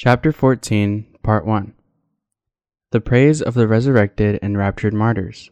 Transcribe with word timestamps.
Chapter 0.00 0.30
14, 0.30 1.06
Part 1.24 1.44
1 1.44 1.74
The 2.92 3.00
Praise 3.00 3.42
of 3.42 3.54
the 3.54 3.66
Resurrected 3.66 4.38
and 4.40 4.56
Raptured 4.56 4.94
Martyrs. 4.94 5.50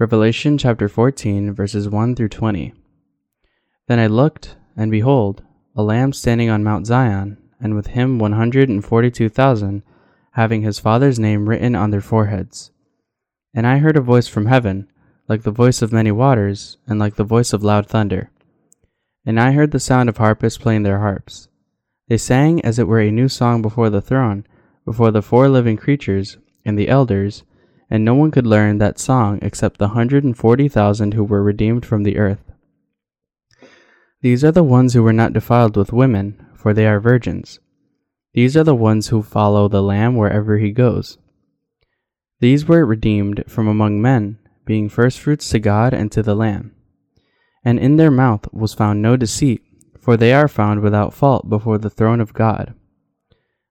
Revelation 0.00 0.58
chapter 0.58 0.88
14, 0.88 1.54
verses 1.54 1.88
1 1.88 2.16
through 2.16 2.30
20. 2.30 2.74
Then 3.86 4.00
I 4.00 4.08
looked, 4.08 4.56
and 4.76 4.90
behold, 4.90 5.44
a 5.76 5.84
Lamb 5.84 6.12
standing 6.12 6.50
on 6.50 6.64
Mount 6.64 6.88
Zion, 6.88 7.38
and 7.60 7.76
with 7.76 7.86
him 7.86 8.18
142,000, 8.18 9.84
having 10.32 10.62
his 10.62 10.80
Father's 10.80 11.20
name 11.20 11.48
written 11.48 11.76
on 11.76 11.90
their 11.90 12.00
foreheads. 12.00 12.72
And 13.54 13.64
I 13.64 13.78
heard 13.78 13.96
a 13.96 14.00
voice 14.00 14.26
from 14.26 14.46
heaven, 14.46 14.90
like 15.28 15.44
the 15.44 15.52
voice 15.52 15.82
of 15.82 15.92
many 15.92 16.10
waters, 16.10 16.78
and 16.88 16.98
like 16.98 17.14
the 17.14 17.22
voice 17.22 17.52
of 17.52 17.62
loud 17.62 17.86
thunder. 17.86 18.32
And 19.24 19.38
I 19.38 19.52
heard 19.52 19.70
the 19.70 19.78
sound 19.78 20.08
of 20.08 20.16
harpists 20.16 20.58
playing 20.58 20.82
their 20.82 20.98
harps. 20.98 21.46
They 22.10 22.18
sang 22.18 22.60
as 22.64 22.80
it 22.80 22.88
were 22.88 22.98
a 22.98 23.12
new 23.12 23.28
song 23.28 23.62
before 23.62 23.88
the 23.88 24.00
throne, 24.00 24.44
before 24.84 25.12
the 25.12 25.22
four 25.22 25.48
living 25.48 25.76
creatures 25.76 26.38
and 26.64 26.76
the 26.76 26.88
elders, 26.88 27.44
and 27.88 28.04
no 28.04 28.16
one 28.16 28.32
could 28.32 28.48
learn 28.48 28.78
that 28.78 28.98
song 28.98 29.38
except 29.42 29.78
the 29.78 29.90
hundred 29.90 30.24
and 30.24 30.36
forty 30.36 30.66
thousand 30.66 31.14
who 31.14 31.22
were 31.22 31.40
redeemed 31.40 31.86
from 31.86 32.02
the 32.02 32.18
earth. 32.18 32.50
These 34.22 34.42
are 34.42 34.50
the 34.50 34.64
ones 34.64 34.92
who 34.92 35.04
were 35.04 35.12
not 35.12 35.32
defiled 35.32 35.76
with 35.76 35.92
women, 35.92 36.44
for 36.56 36.74
they 36.74 36.88
are 36.88 36.98
virgins. 36.98 37.60
These 38.34 38.56
are 38.56 38.64
the 38.64 38.74
ones 38.74 39.08
who 39.08 39.22
follow 39.22 39.68
the 39.68 39.80
Lamb 39.80 40.16
wherever 40.16 40.58
he 40.58 40.72
goes. 40.72 41.16
These 42.40 42.66
were 42.66 42.84
redeemed 42.84 43.44
from 43.46 43.68
among 43.68 44.02
men, 44.02 44.40
being 44.64 44.88
firstfruits 44.88 45.48
to 45.50 45.60
God 45.60 45.94
and 45.94 46.10
to 46.10 46.24
the 46.24 46.34
Lamb. 46.34 46.74
And 47.64 47.78
in 47.78 47.98
their 47.98 48.10
mouth 48.10 48.52
was 48.52 48.74
found 48.74 49.00
no 49.00 49.16
deceit, 49.16 49.62
for 50.00 50.16
they 50.16 50.32
are 50.32 50.48
found 50.48 50.80
without 50.80 51.14
fault 51.14 51.48
before 51.48 51.78
the 51.78 51.90
throne 51.90 52.20
of 52.20 52.34
God. 52.34 52.74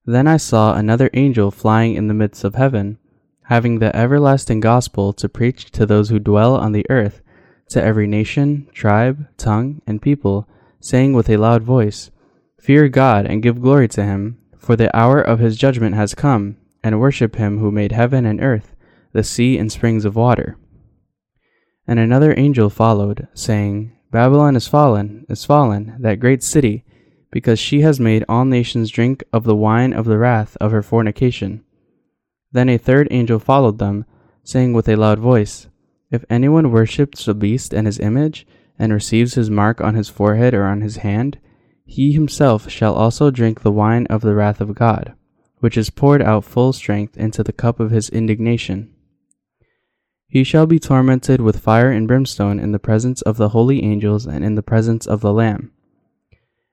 Then 0.06 0.28
I 0.28 0.38
saw 0.38 0.76
another 0.76 1.10
angel 1.14 1.52
flying 1.52 1.96
in 1.96 2.08
the 2.08 2.14
midst 2.14 2.44
of 2.44 2.56
heaven, 2.56 2.98
having 3.44 3.80
the 3.80 3.96
everlasting 3.96 4.60
gospel 4.60 5.12
to 5.14 5.28
preach 5.28 5.72
to 5.72 5.86
those 5.86 6.10
who 6.10 6.20
dwell 6.20 6.56
on 6.56 6.72
the 6.72 6.86
earth, 6.90 7.22
to 7.70 7.84
every 7.84 8.08
nation, 8.08 8.68
tribe, 8.74 9.28
tongue, 9.38 9.82
and 9.86 10.02
people, 10.02 10.48
saying 10.80 11.14
with 11.14 11.30
a 11.30 11.38
loud 11.38 11.64
voice, 11.64 12.12
Fear 12.60 12.90
God 12.90 13.26
and 13.26 13.42
give 13.42 13.62
glory 13.62 13.88
to 13.90 14.04
him, 14.04 14.38
for 14.58 14.76
the 14.76 14.96
hour 14.96 15.22
of 15.22 15.40
his 15.40 15.58
judgment 15.58 15.96
has 15.96 16.14
come, 16.14 16.58
and 16.84 17.00
worship 17.00 17.36
him 17.36 17.60
who 17.60 17.72
made 17.72 17.92
heaven 17.92 18.26
and 18.26 18.42
earth, 18.42 18.76
the 19.14 19.24
sea 19.24 19.58
and 19.58 19.72
springs 19.72 20.06
of 20.06 20.16
water. 20.16 20.58
And 21.88 22.00
another 22.00 22.34
angel 22.38 22.70
followed, 22.70 23.28
saying, 23.34 23.92
Babylon 24.12 24.56
is 24.56 24.68
fallen, 24.68 25.26
is 25.30 25.46
fallen, 25.46 25.96
that 26.00 26.20
great 26.20 26.42
city, 26.42 26.84
because 27.32 27.60
she 27.60 27.82
has 27.82 28.00
made 28.00 28.26
all 28.28 28.44
nations 28.44 28.90
drink 28.90 29.24
of 29.32 29.44
the 29.44 29.56
wine 29.56 29.94
of 29.94 30.06
the 30.06 30.18
wrath 30.18 30.58
of 30.60 30.72
her 30.72 30.82
fornication. 30.82 31.64
Then 32.52 32.70
a 32.70 32.78
third 32.78 33.08
angel 33.12 33.38
followed 33.38 33.78
them, 33.78 34.06
saying 34.44 34.74
with 34.74 34.90
a 34.90 34.96
loud 34.96 35.20
voice, 35.20 35.68
If 36.10 36.26
anyone 36.30 36.72
worships 36.72 37.26
the 37.26 37.36
beast 37.36 37.72
and 37.72 37.86
his 37.86 38.00
image, 38.00 38.48
and 38.80 38.92
receives 38.92 39.36
his 39.36 39.50
mark 39.50 39.82
on 39.82 39.94
his 39.94 40.10
forehead 40.10 40.54
or 40.54 40.66
on 40.66 40.82
his 40.82 40.98
hand, 40.98 41.38
he 41.86 42.14
himself 42.14 42.70
shall 42.70 42.96
also 42.96 43.30
drink 43.30 43.62
the 43.62 43.72
wine 43.72 44.08
of 44.08 44.22
the 44.22 44.34
wrath 44.34 44.62
of 44.62 44.74
God, 44.74 45.14
which 45.58 45.78
is 45.78 45.90
poured 45.90 46.22
out 46.22 46.46
full 46.46 46.74
strength 46.74 47.18
into 47.18 47.44
the 47.44 47.54
cup 47.54 47.80
of 47.80 47.92
his 47.92 48.10
indignation. 48.10 48.92
He 50.30 50.44
shall 50.44 50.68
be 50.68 50.78
tormented 50.78 51.42
with 51.42 51.60
fire 51.60 51.92
and 51.92 52.08
brimstone 52.08 52.60
in 52.60 52.72
the 52.72 52.78
presence 52.78 53.24
of 53.24 53.38
the 53.38 53.50
holy 53.50 53.84
angels 53.84 54.28
and 54.28 54.46
in 54.46 54.54
the 54.54 54.62
presence 54.62 55.08
of 55.08 55.22
the 55.22 55.34
Lamb. 55.34 55.72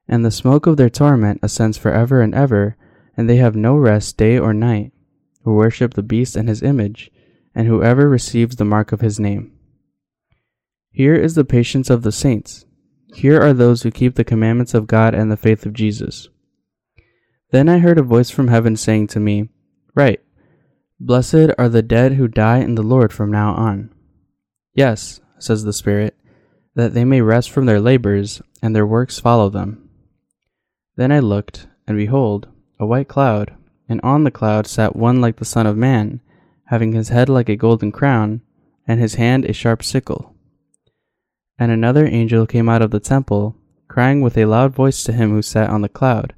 And 0.06 0.24
the 0.24 0.30
smoke 0.30 0.66
of 0.66 0.76
their 0.76 0.90
torment 0.90 1.40
ascends 1.42 1.78
for 1.78 1.90
ever 1.90 2.20
and 2.20 2.34
ever, 2.34 2.76
and 3.16 3.28
they 3.28 3.36
have 3.36 3.56
no 3.56 3.74
rest 3.74 4.18
day 4.18 4.38
or 4.38 4.52
night, 4.52 4.92
who 5.42 5.54
worship 5.54 5.94
the 5.94 6.02
beast 6.02 6.36
and 6.36 6.50
his 6.50 6.62
image, 6.62 7.10
and 7.54 7.66
whoever 7.66 8.10
receives 8.10 8.56
the 8.56 8.66
mark 8.66 8.92
of 8.92 9.00
his 9.00 9.18
name. 9.18 9.52
Here 10.90 11.14
is 11.14 11.34
the 11.34 11.44
patience 11.44 11.88
of 11.88 12.02
the 12.02 12.12
saints. 12.12 12.66
Here 13.14 13.40
are 13.40 13.54
those 13.54 13.82
who 13.82 13.90
keep 13.90 14.16
the 14.16 14.24
commandments 14.24 14.74
of 14.74 14.86
God 14.86 15.14
and 15.14 15.32
the 15.32 15.36
faith 15.36 15.64
of 15.64 15.72
Jesus. 15.72 16.28
Then 17.52 17.70
I 17.70 17.78
heard 17.78 17.98
a 17.98 18.02
voice 18.02 18.28
from 18.28 18.48
heaven 18.48 18.76
saying 18.76 19.06
to 19.08 19.20
me, 19.20 19.48
Write, 19.94 20.20
Blessed 20.98 21.50
are 21.58 21.68
the 21.68 21.82
dead 21.82 22.14
who 22.14 22.26
die 22.26 22.60
in 22.60 22.74
the 22.74 22.82
Lord 22.82 23.12
from 23.12 23.30
now 23.30 23.52
on. 23.52 23.90
Yes, 24.72 25.20
says 25.38 25.62
the 25.62 25.74
Spirit, 25.74 26.16
that 26.74 26.94
they 26.94 27.04
may 27.04 27.20
rest 27.20 27.50
from 27.50 27.66
their 27.66 27.80
labors, 27.80 28.40
and 28.62 28.74
their 28.74 28.86
works 28.86 29.20
follow 29.20 29.50
them. 29.50 29.90
Then 30.96 31.12
I 31.12 31.18
looked, 31.18 31.66
and 31.86 31.98
behold, 31.98 32.48
a 32.80 32.86
white 32.86 33.08
cloud, 33.08 33.54
and 33.86 34.00
on 34.02 34.24
the 34.24 34.30
cloud 34.30 34.66
sat 34.66 34.96
one 34.96 35.20
like 35.20 35.36
the 35.36 35.44
Son 35.44 35.66
of 35.66 35.76
Man, 35.76 36.20
having 36.68 36.92
his 36.92 37.10
head 37.10 37.28
like 37.28 37.50
a 37.50 37.56
golden 37.56 37.92
crown, 37.92 38.40
and 38.88 38.98
his 38.98 39.16
hand 39.16 39.44
a 39.44 39.52
sharp 39.52 39.82
sickle. 39.82 40.34
And 41.58 41.70
another 41.70 42.06
angel 42.06 42.46
came 42.46 42.70
out 42.70 42.80
of 42.80 42.90
the 42.90 43.00
temple, 43.00 43.54
crying 43.86 44.22
with 44.22 44.38
a 44.38 44.46
loud 44.46 44.74
voice 44.74 45.04
to 45.04 45.12
him 45.12 45.30
who 45.30 45.42
sat 45.42 45.68
on 45.68 45.82
the 45.82 45.90
cloud, 45.90 46.34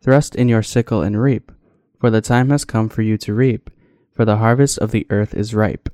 Thrust 0.00 0.36
in 0.36 0.48
your 0.48 0.62
sickle 0.62 1.02
and 1.02 1.20
reap, 1.20 1.50
for 1.98 2.08
the 2.08 2.20
time 2.20 2.50
has 2.50 2.64
come 2.64 2.88
for 2.88 3.02
you 3.02 3.18
to 3.18 3.34
reap 3.34 3.68
for 4.16 4.24
the 4.24 4.38
harvest 4.38 4.78
of 4.78 4.90
the 4.90 5.06
earth 5.10 5.34
is 5.34 5.54
ripe. 5.54 5.90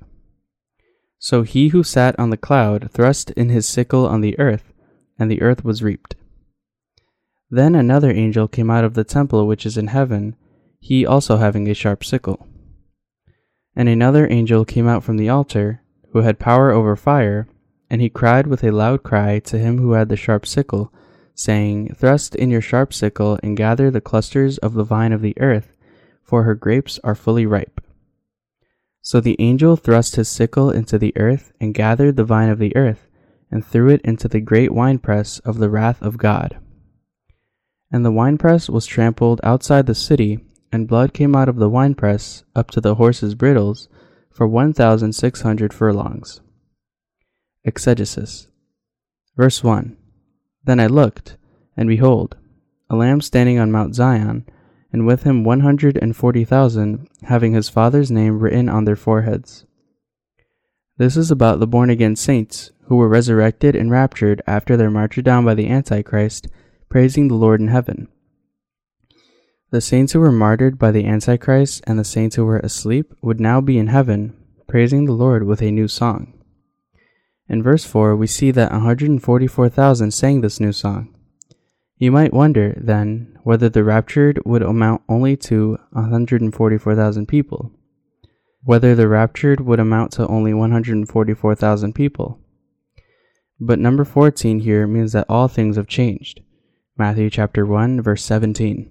So 1.19 1.43
he 1.43 1.69
who 1.69 1.83
sat 1.83 2.19
on 2.19 2.31
the 2.31 2.37
cloud 2.37 2.91
thrust 2.91 3.33
in 3.33 3.49
his 3.49 3.69
sickle 3.69 4.06
on 4.06 4.21
the 4.21 4.38
earth, 4.38 4.72
and 5.19 5.31
the 5.31 5.43
earth 5.43 5.65
was 5.65 5.83
reaped. 5.83 6.15
Then 7.50 7.75
another 7.75 8.11
angel 8.11 8.49
came 8.49 8.71
out 8.71 8.84
of 8.84 8.94
the 8.94 9.05
temple 9.05 9.47
which 9.47 9.66
is 9.66 9.77
in 9.77 9.88
heaven, 9.88 10.37
he 10.81 11.05
also 11.05 11.37
having 11.37 11.69
a 11.69 11.75
sharp 11.75 12.05
sickle. 12.05 12.47
And 13.77 13.88
another 13.88 14.27
angel 14.31 14.65
came 14.65 14.88
out 14.88 15.05
from 15.05 15.16
the 15.16 15.28
altar, 15.28 15.82
who 16.12 16.21
had 16.21 16.38
power 16.38 16.71
over 16.71 16.97
fire, 16.97 17.49
and 17.91 18.00
he 18.00 18.09
cried 18.09 18.47
with 18.47 18.65
a 18.65 18.71
loud 18.71 19.03
cry 19.03 19.38
to 19.41 19.59
him 19.59 19.78
who 19.78 19.93
had 19.93 20.09
the 20.09 20.16
sharp 20.16 20.47
sickle, 20.47 20.93
saying, 21.34 21.94
Thrust 21.94 22.34
in 22.34 22.50
your 22.50 22.61
sharp 22.61 22.93
sickle 22.93 23.38
and 23.43 23.56
gather 23.56 23.91
the 23.91 24.00
clusters 24.00 24.59
of 24.59 24.75
the 24.75 24.84
vine 24.84 25.12
of 25.12 25.22
the 25.22 25.38
earth, 25.41 25.77
for 26.22 26.44
her 26.44 26.55
grapes 26.55 26.99
are 27.05 27.15
fully 27.15 27.47
ripe. 27.47 27.81
So 29.02 29.20
the 29.20 29.36
angel 29.40 29.76
thrust 29.76 30.14
his 30.14 30.28
sickle 30.28 30.70
into 30.70 30.96
the 30.96 31.12
earth, 31.16 31.52
and 31.60 31.74
gathered 31.74 32.16
the 32.16 32.24
vine 32.24 32.48
of 32.48 32.60
the 32.60 32.74
earth, 32.76 33.08
and 33.50 33.64
threw 33.64 33.88
it 33.88 34.00
into 34.02 34.28
the 34.28 34.40
great 34.40 34.72
winepress 34.72 35.40
of 35.40 35.58
the 35.58 35.68
wrath 35.68 36.00
of 36.00 36.16
God. 36.16 36.58
And 37.90 38.04
the 38.04 38.12
winepress 38.12 38.70
was 38.70 38.86
trampled 38.86 39.40
outside 39.42 39.86
the 39.86 39.94
city, 39.94 40.38
and 40.70 40.88
blood 40.88 41.12
came 41.12 41.34
out 41.34 41.48
of 41.48 41.56
the 41.56 41.68
winepress 41.68 42.44
up 42.54 42.70
to 42.70 42.80
the 42.80 42.94
horses' 42.94 43.34
bridles, 43.34 43.88
for 44.30 44.46
one 44.46 44.72
thousand 44.72 45.12
six 45.12 45.42
hundred 45.42 45.74
furlongs. 45.74 46.40
Exegesis. 47.64 48.48
Verse 49.36 49.64
1 49.64 49.96
Then 50.64 50.80
I 50.80 50.86
looked, 50.86 51.36
and 51.76 51.88
behold, 51.88 52.36
a 52.88 52.96
lamb 52.96 53.20
standing 53.20 53.58
on 53.58 53.72
Mount 53.72 53.94
Zion, 53.94 54.46
and 54.92 55.06
with 55.06 55.22
him 55.22 55.42
one 55.42 55.60
hundred 55.60 55.97
and 55.97 56.14
forty 56.14 56.44
thousand, 56.44 57.08
having 57.25 57.53
his 57.53 57.69
Father's 57.69 58.10
name 58.10 58.38
written 58.38 58.69
on 58.69 58.84
their 58.84 58.97
foreheads. 58.97 59.64
This 60.98 61.16
is 61.16 61.30
about 61.30 61.58
the 61.58 61.66
born 61.66 61.91
again 61.91 62.16
saints, 62.16 62.70
who 62.84 62.97
were 62.97 63.08
resurrected 63.08 63.75
and 63.75 63.91
raptured 63.91 64.42
after 64.47 64.76
their 64.76 64.91
martyrdom 64.91 65.44
by 65.44 65.54
the 65.54 65.69
Antichrist, 65.69 66.48
praising 66.88 67.28
the 67.28 67.34
Lord 67.34 67.60
in 67.60 67.69
heaven. 67.69 68.08
The 69.70 69.81
saints 69.81 70.12
who 70.12 70.20
were 70.20 70.31
martyred 70.31 70.78
by 70.78 70.90
the 70.90 71.06
Antichrist 71.06 71.82
and 71.87 71.99
the 71.99 72.05
saints 72.05 72.37
who 72.37 72.44
were 72.44 72.58
asleep 72.58 73.14
would 73.22 73.40
now 73.40 73.62
be 73.62 73.78
in 73.78 73.87
heaven, 73.87 74.37
praising 74.69 75.06
the 75.06 75.12
Lord 75.12 75.44
with 75.44 75.62
a 75.62 75.70
new 75.70 75.88
song. 75.88 76.34
In 77.49 77.62
verse 77.62 77.84
4, 77.84 78.14
we 78.14 78.26
see 78.26 78.50
that 78.50 78.72
144,000 78.72 80.11
sang 80.11 80.43
this 80.43 80.61
new 80.61 80.72
song. 80.72 81.12
You 82.02 82.10
might 82.10 82.34
wonder, 82.34 82.75
then, 82.76 83.38
whether 83.44 83.69
the 83.69 83.84
raptured 83.84 84.40
would 84.44 84.60
amount 84.60 85.02
only 85.08 85.37
to 85.37 85.78
144,000 85.93 87.28
people. 87.28 87.70
Whether 88.64 88.96
the 88.96 89.06
raptured 89.06 89.60
would 89.60 89.78
amount 89.78 90.10
to 90.14 90.26
only 90.26 90.52
144,000 90.52 91.93
people. 91.94 92.40
But 93.60 93.78
number 93.78 94.04
14 94.04 94.58
here 94.58 94.88
means 94.88 95.12
that 95.12 95.26
all 95.28 95.46
things 95.46 95.76
have 95.76 95.87
changed. 95.87 96.40
Matthew 96.99 97.31
chapter 97.31 97.64
1 97.64 98.02
verse 98.02 98.25
17. 98.25 98.90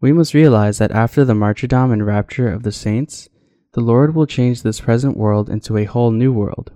We 0.00 0.12
must 0.12 0.34
realize 0.34 0.78
that 0.78 0.90
after 0.90 1.24
the 1.24 1.36
martyrdom 1.36 1.92
and 1.92 2.04
rapture 2.04 2.52
of 2.52 2.64
the 2.64 2.72
saints, 2.72 3.28
the 3.74 3.82
Lord 3.82 4.16
will 4.16 4.26
change 4.26 4.62
this 4.62 4.80
present 4.80 5.16
world 5.16 5.48
into 5.48 5.76
a 5.76 5.84
whole 5.84 6.10
new 6.10 6.32
world. 6.32 6.72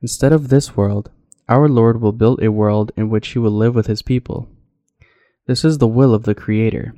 Instead 0.00 0.32
of 0.32 0.48
this 0.48 0.76
world, 0.76 1.10
our 1.48 1.68
Lord 1.68 2.00
will 2.00 2.12
build 2.12 2.42
a 2.42 2.50
world 2.50 2.92
in 2.96 3.08
which 3.08 3.28
he 3.28 3.38
will 3.38 3.52
live 3.52 3.74
with 3.74 3.86
his 3.86 4.02
people. 4.02 4.48
This 5.46 5.64
is 5.64 5.78
the 5.78 5.86
will 5.86 6.12
of 6.12 6.24
the 6.24 6.34
Creator. 6.34 6.94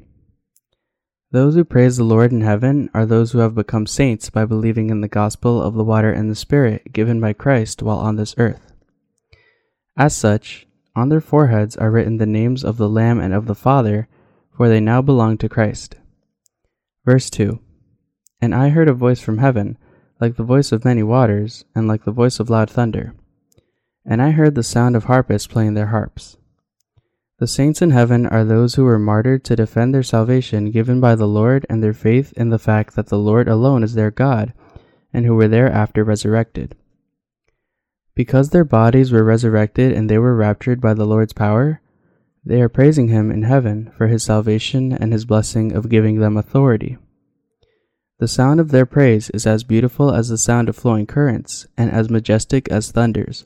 Those 1.30 1.54
who 1.54 1.64
praise 1.64 1.98
the 1.98 2.04
Lord 2.04 2.32
in 2.32 2.40
heaven 2.40 2.88
are 2.94 3.04
those 3.04 3.32
who 3.32 3.40
have 3.40 3.54
become 3.54 3.86
saints 3.86 4.30
by 4.30 4.46
believing 4.46 4.88
in 4.88 5.02
the 5.02 5.08
gospel 5.08 5.62
of 5.62 5.74
the 5.74 5.84
water 5.84 6.10
and 6.10 6.30
the 6.30 6.34
Spirit 6.34 6.92
given 6.92 7.20
by 7.20 7.34
Christ 7.34 7.82
while 7.82 7.98
on 7.98 8.16
this 8.16 8.34
earth. 8.38 8.72
As 9.94 10.16
such, 10.16 10.66
on 10.96 11.10
their 11.10 11.20
foreheads 11.20 11.76
are 11.76 11.90
written 11.90 12.16
the 12.16 12.24
names 12.24 12.64
of 12.64 12.78
the 12.78 12.88
Lamb 12.88 13.20
and 13.20 13.34
of 13.34 13.44
the 13.44 13.54
Father, 13.54 14.08
for 14.56 14.68
they 14.70 14.80
now 14.80 15.02
belong 15.02 15.36
to 15.38 15.48
Christ. 15.48 15.96
Verse 17.04 17.28
2 17.28 17.60
And 18.40 18.54
I 18.54 18.70
heard 18.70 18.88
a 18.88 18.94
voice 18.94 19.20
from 19.20 19.38
heaven, 19.38 19.76
like 20.20 20.36
the 20.36 20.42
voice 20.42 20.72
of 20.72 20.86
many 20.86 21.02
waters, 21.02 21.66
and 21.74 21.86
like 21.86 22.04
the 22.04 22.10
voice 22.10 22.40
of 22.40 22.48
loud 22.48 22.70
thunder. 22.70 23.14
And 24.10 24.22
I 24.22 24.30
heard 24.30 24.54
the 24.54 24.62
sound 24.62 24.96
of 24.96 25.04
harpists 25.04 25.46
playing 25.46 25.74
their 25.74 25.88
harps. 25.88 26.38
The 27.38 27.46
saints 27.46 27.82
in 27.82 27.90
heaven 27.90 28.26
are 28.26 28.42
those 28.42 28.74
who 28.74 28.84
were 28.84 28.98
martyred 28.98 29.44
to 29.44 29.54
defend 29.54 29.94
their 29.94 30.02
salvation 30.02 30.70
given 30.70 30.98
by 30.98 31.14
the 31.14 31.28
Lord 31.28 31.66
and 31.68 31.82
their 31.82 31.92
faith 31.92 32.32
in 32.32 32.48
the 32.48 32.58
fact 32.58 32.96
that 32.96 33.08
the 33.08 33.18
Lord 33.18 33.48
alone 33.48 33.84
is 33.84 33.94
their 33.94 34.10
God, 34.10 34.54
and 35.12 35.26
who 35.26 35.34
were 35.34 35.46
thereafter 35.46 36.04
resurrected. 36.04 36.74
Because 38.14 38.50
their 38.50 38.64
bodies 38.64 39.12
were 39.12 39.22
resurrected 39.22 39.92
and 39.92 40.08
they 40.08 40.18
were 40.18 40.34
raptured 40.34 40.80
by 40.80 40.94
the 40.94 41.04
Lord's 41.04 41.34
power, 41.34 41.82
they 42.44 42.62
are 42.62 42.68
praising 42.70 43.08
him 43.08 43.30
in 43.30 43.42
heaven 43.42 43.92
for 43.94 44.06
his 44.06 44.22
salvation 44.22 44.90
and 44.92 45.12
his 45.12 45.26
blessing 45.26 45.72
of 45.72 45.90
giving 45.90 46.18
them 46.18 46.38
authority. 46.38 46.96
The 48.20 48.26
sound 48.26 48.58
of 48.58 48.70
their 48.70 48.86
praise 48.86 49.28
is 49.30 49.46
as 49.46 49.64
beautiful 49.64 50.12
as 50.14 50.30
the 50.30 50.38
sound 50.38 50.70
of 50.70 50.76
flowing 50.76 51.06
currents 51.06 51.66
and 51.76 51.90
as 51.90 52.08
majestic 52.08 52.68
as 52.70 52.90
thunders. 52.90 53.44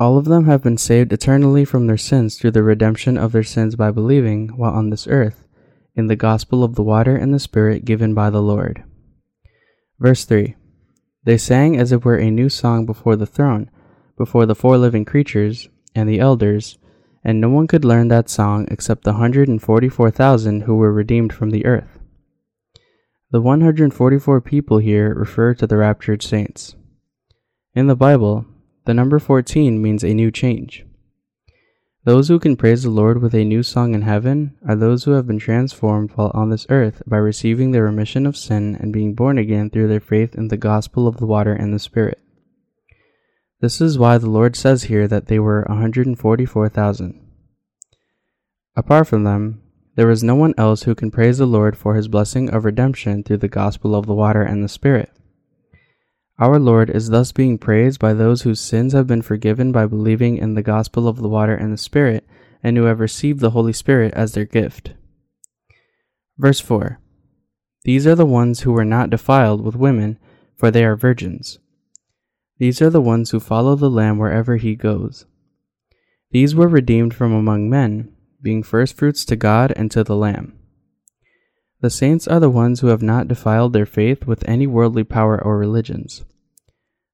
All 0.00 0.16
of 0.16 0.24
them 0.24 0.46
have 0.46 0.62
been 0.62 0.78
saved 0.78 1.12
eternally 1.12 1.66
from 1.66 1.86
their 1.86 1.98
sins 1.98 2.38
through 2.38 2.52
the 2.52 2.62
redemption 2.62 3.18
of 3.18 3.32
their 3.32 3.42
sins 3.42 3.76
by 3.76 3.90
believing, 3.90 4.48
while 4.56 4.72
on 4.72 4.88
this 4.88 5.06
earth, 5.06 5.46
in 5.94 6.06
the 6.06 6.16
gospel 6.16 6.64
of 6.64 6.74
the 6.74 6.82
water 6.82 7.14
and 7.14 7.34
the 7.34 7.38
Spirit 7.38 7.84
given 7.84 8.14
by 8.14 8.30
the 8.30 8.40
Lord. 8.40 8.82
Verse 9.98 10.24
3 10.24 10.56
They 11.24 11.36
sang 11.36 11.76
as 11.76 11.92
it 11.92 12.02
were 12.02 12.16
a 12.16 12.30
new 12.30 12.48
song 12.48 12.86
before 12.86 13.14
the 13.14 13.26
throne, 13.26 13.70
before 14.16 14.46
the 14.46 14.54
four 14.54 14.78
living 14.78 15.04
creatures, 15.04 15.68
and 15.94 16.08
the 16.08 16.18
elders, 16.18 16.78
and 17.22 17.38
no 17.38 17.50
one 17.50 17.66
could 17.66 17.84
learn 17.84 18.08
that 18.08 18.30
song 18.30 18.66
except 18.70 19.04
the 19.04 19.12
144,000 19.12 20.62
who 20.62 20.76
were 20.76 20.94
redeemed 20.94 21.34
from 21.34 21.50
the 21.50 21.66
earth. 21.66 21.98
The 23.32 23.42
144 23.42 24.40
people 24.40 24.78
here 24.78 25.12
refer 25.14 25.52
to 25.52 25.66
the 25.66 25.76
raptured 25.76 26.22
saints. 26.22 26.74
In 27.74 27.86
the 27.86 27.94
Bible, 27.94 28.46
the 28.84 28.94
number 28.94 29.18
14 29.18 29.80
means 29.80 30.02
a 30.02 30.14
new 30.14 30.30
change. 30.30 30.84
Those 32.04 32.28
who 32.28 32.38
can 32.38 32.56
praise 32.56 32.82
the 32.82 32.90
Lord 32.90 33.20
with 33.20 33.34
a 33.34 33.44
new 33.44 33.62
song 33.62 33.94
in 33.94 34.02
heaven 34.02 34.56
are 34.66 34.74
those 34.74 35.04
who 35.04 35.10
have 35.12 35.26
been 35.26 35.38
transformed 35.38 36.12
while 36.12 36.30
on 36.32 36.48
this 36.48 36.66
earth 36.70 37.02
by 37.06 37.18
receiving 37.18 37.72
the 37.72 37.82
remission 37.82 38.24
of 38.24 38.38
sin 38.38 38.74
and 38.80 38.90
being 38.92 39.14
born 39.14 39.36
again 39.36 39.68
through 39.68 39.88
their 39.88 40.00
faith 40.00 40.34
in 40.34 40.48
the 40.48 40.56
gospel 40.56 41.06
of 41.06 41.18
the 41.18 41.26
water 41.26 41.52
and 41.52 41.74
the 41.74 41.78
Spirit. 41.78 42.18
This 43.60 43.82
is 43.82 43.98
why 43.98 44.16
the 44.16 44.30
Lord 44.30 44.56
says 44.56 44.84
here 44.84 45.06
that 45.08 45.26
they 45.26 45.38
were 45.38 45.66
144,000. 45.68 47.20
Apart 48.74 49.06
from 49.06 49.24
them, 49.24 49.60
there 49.96 50.10
is 50.10 50.22
no 50.22 50.34
one 50.34 50.54
else 50.56 50.84
who 50.84 50.94
can 50.94 51.10
praise 51.10 51.36
the 51.36 51.44
Lord 51.44 51.76
for 51.76 51.94
his 51.94 52.08
blessing 52.08 52.48
of 52.48 52.64
redemption 52.64 53.22
through 53.22 53.38
the 53.38 53.48
gospel 53.48 53.94
of 53.94 54.06
the 54.06 54.14
water 54.14 54.42
and 54.42 54.64
the 54.64 54.68
Spirit. 54.68 55.10
Our 56.40 56.58
Lord 56.58 56.88
is 56.88 57.10
thus 57.10 57.32
being 57.32 57.58
praised 57.58 58.00
by 58.00 58.14
those 58.14 58.42
whose 58.42 58.60
sins 58.60 58.94
have 58.94 59.06
been 59.06 59.20
forgiven 59.20 59.72
by 59.72 59.84
believing 59.84 60.38
in 60.38 60.54
the 60.54 60.62
gospel 60.62 61.06
of 61.06 61.18
the 61.18 61.28
water 61.28 61.54
and 61.54 61.70
the 61.70 61.76
Spirit, 61.76 62.26
and 62.62 62.78
who 62.78 62.84
have 62.84 62.98
received 62.98 63.40
the 63.40 63.50
Holy 63.50 63.74
Spirit 63.74 64.14
as 64.14 64.32
their 64.32 64.46
gift. 64.46 64.94
Verse 66.38 66.58
4 66.58 66.98
These 67.84 68.06
are 68.06 68.14
the 68.14 68.24
ones 68.24 68.60
who 68.60 68.72
were 68.72 68.86
not 68.86 69.10
defiled 69.10 69.60
with 69.60 69.76
women, 69.76 70.18
for 70.56 70.70
they 70.70 70.82
are 70.82 70.96
virgins. 70.96 71.58
These 72.56 72.80
are 72.80 72.90
the 72.90 73.02
ones 73.02 73.32
who 73.32 73.40
follow 73.40 73.76
the 73.76 73.90
Lamb 73.90 74.16
wherever 74.16 74.56
he 74.56 74.74
goes. 74.74 75.26
These 76.30 76.54
were 76.54 76.68
redeemed 76.68 77.12
from 77.12 77.34
among 77.34 77.68
men, 77.68 78.14
being 78.40 78.62
firstfruits 78.62 79.26
to 79.26 79.36
God 79.36 79.74
and 79.76 79.90
to 79.90 80.02
the 80.02 80.16
Lamb. 80.16 80.58
The 81.82 81.90
saints 81.90 82.26
are 82.26 82.40
the 82.40 82.48
ones 82.48 82.80
who 82.80 82.86
have 82.86 83.02
not 83.02 83.28
defiled 83.28 83.74
their 83.74 83.86
faith 83.86 84.26
with 84.26 84.46
any 84.48 84.66
worldly 84.66 85.04
power 85.04 85.42
or 85.42 85.58
religions. 85.58 86.24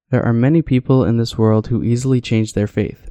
There 0.09 0.23
are 0.23 0.33
many 0.33 0.61
people 0.61 1.03
in 1.03 1.17
this 1.17 1.37
world 1.37 1.67
who 1.67 1.83
easily 1.83 2.21
change 2.21 2.53
their 2.53 2.67
faith. 2.67 3.09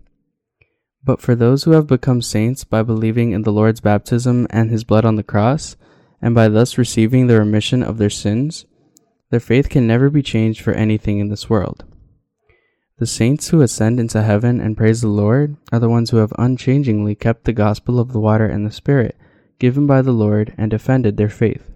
But 1.04 1.20
for 1.20 1.34
those 1.34 1.64
who 1.64 1.72
have 1.72 1.86
become 1.86 2.22
saints 2.22 2.64
by 2.64 2.82
believing 2.82 3.32
in 3.32 3.42
the 3.42 3.52
Lord's 3.52 3.80
baptism 3.80 4.46
and 4.50 4.70
his 4.70 4.84
blood 4.84 5.04
on 5.04 5.16
the 5.16 5.22
cross, 5.22 5.76
and 6.20 6.34
by 6.34 6.48
thus 6.48 6.78
receiving 6.78 7.26
the 7.26 7.38
remission 7.38 7.82
of 7.82 7.98
their 7.98 8.10
sins, 8.10 8.64
their 9.30 9.40
faith 9.40 9.68
can 9.68 9.86
never 9.86 10.10
be 10.10 10.22
changed 10.22 10.60
for 10.62 10.72
anything 10.72 11.18
in 11.18 11.28
this 11.28 11.50
world. 11.50 11.84
The 12.98 13.06
saints 13.06 13.48
who 13.48 13.60
ascend 13.60 14.00
into 14.00 14.22
heaven 14.22 14.60
and 14.60 14.76
praise 14.76 15.02
the 15.02 15.08
Lord 15.08 15.56
are 15.70 15.78
the 15.78 15.90
ones 15.90 16.10
who 16.10 16.16
have 16.16 16.32
unchangingly 16.38 17.14
kept 17.14 17.44
the 17.44 17.52
gospel 17.52 18.00
of 18.00 18.12
the 18.12 18.20
water 18.20 18.46
and 18.46 18.66
the 18.66 18.72
Spirit 18.72 19.16
given 19.58 19.86
by 19.86 20.02
the 20.02 20.12
Lord 20.12 20.54
and 20.58 20.70
defended 20.70 21.16
their 21.16 21.28
faith. 21.28 21.70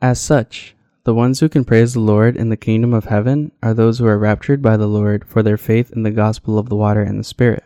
As 0.00 0.20
such, 0.20 0.74
the 1.04 1.14
ones 1.14 1.40
who 1.40 1.48
can 1.48 1.64
praise 1.64 1.94
the 1.94 2.00
Lord 2.00 2.36
in 2.36 2.50
the 2.50 2.56
kingdom 2.56 2.92
of 2.92 3.06
heaven 3.06 3.52
are 3.62 3.72
those 3.72 3.98
who 3.98 4.06
are 4.06 4.18
raptured 4.18 4.60
by 4.60 4.76
the 4.76 4.86
Lord 4.86 5.26
for 5.26 5.42
their 5.42 5.56
faith 5.56 5.90
in 5.92 6.02
the 6.02 6.10
gospel 6.10 6.58
of 6.58 6.68
the 6.68 6.76
water 6.76 7.02
and 7.02 7.18
the 7.18 7.24
Spirit. 7.24 7.64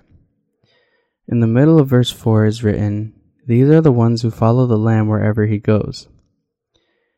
In 1.27 1.41
the 1.41 1.47
middle 1.47 1.79
of 1.79 1.89
verse 1.89 2.11
4 2.11 2.47
is 2.47 2.63
written, 2.63 3.13
These 3.47 3.69
are 3.71 3.81
the 3.81 3.91
ones 3.91 4.23
who 4.23 4.31
follow 4.31 4.67
the 4.67 4.79
Lamb 4.79 5.09
wherever 5.09 5.47
he 5.47 5.59
goes. 5.59 6.09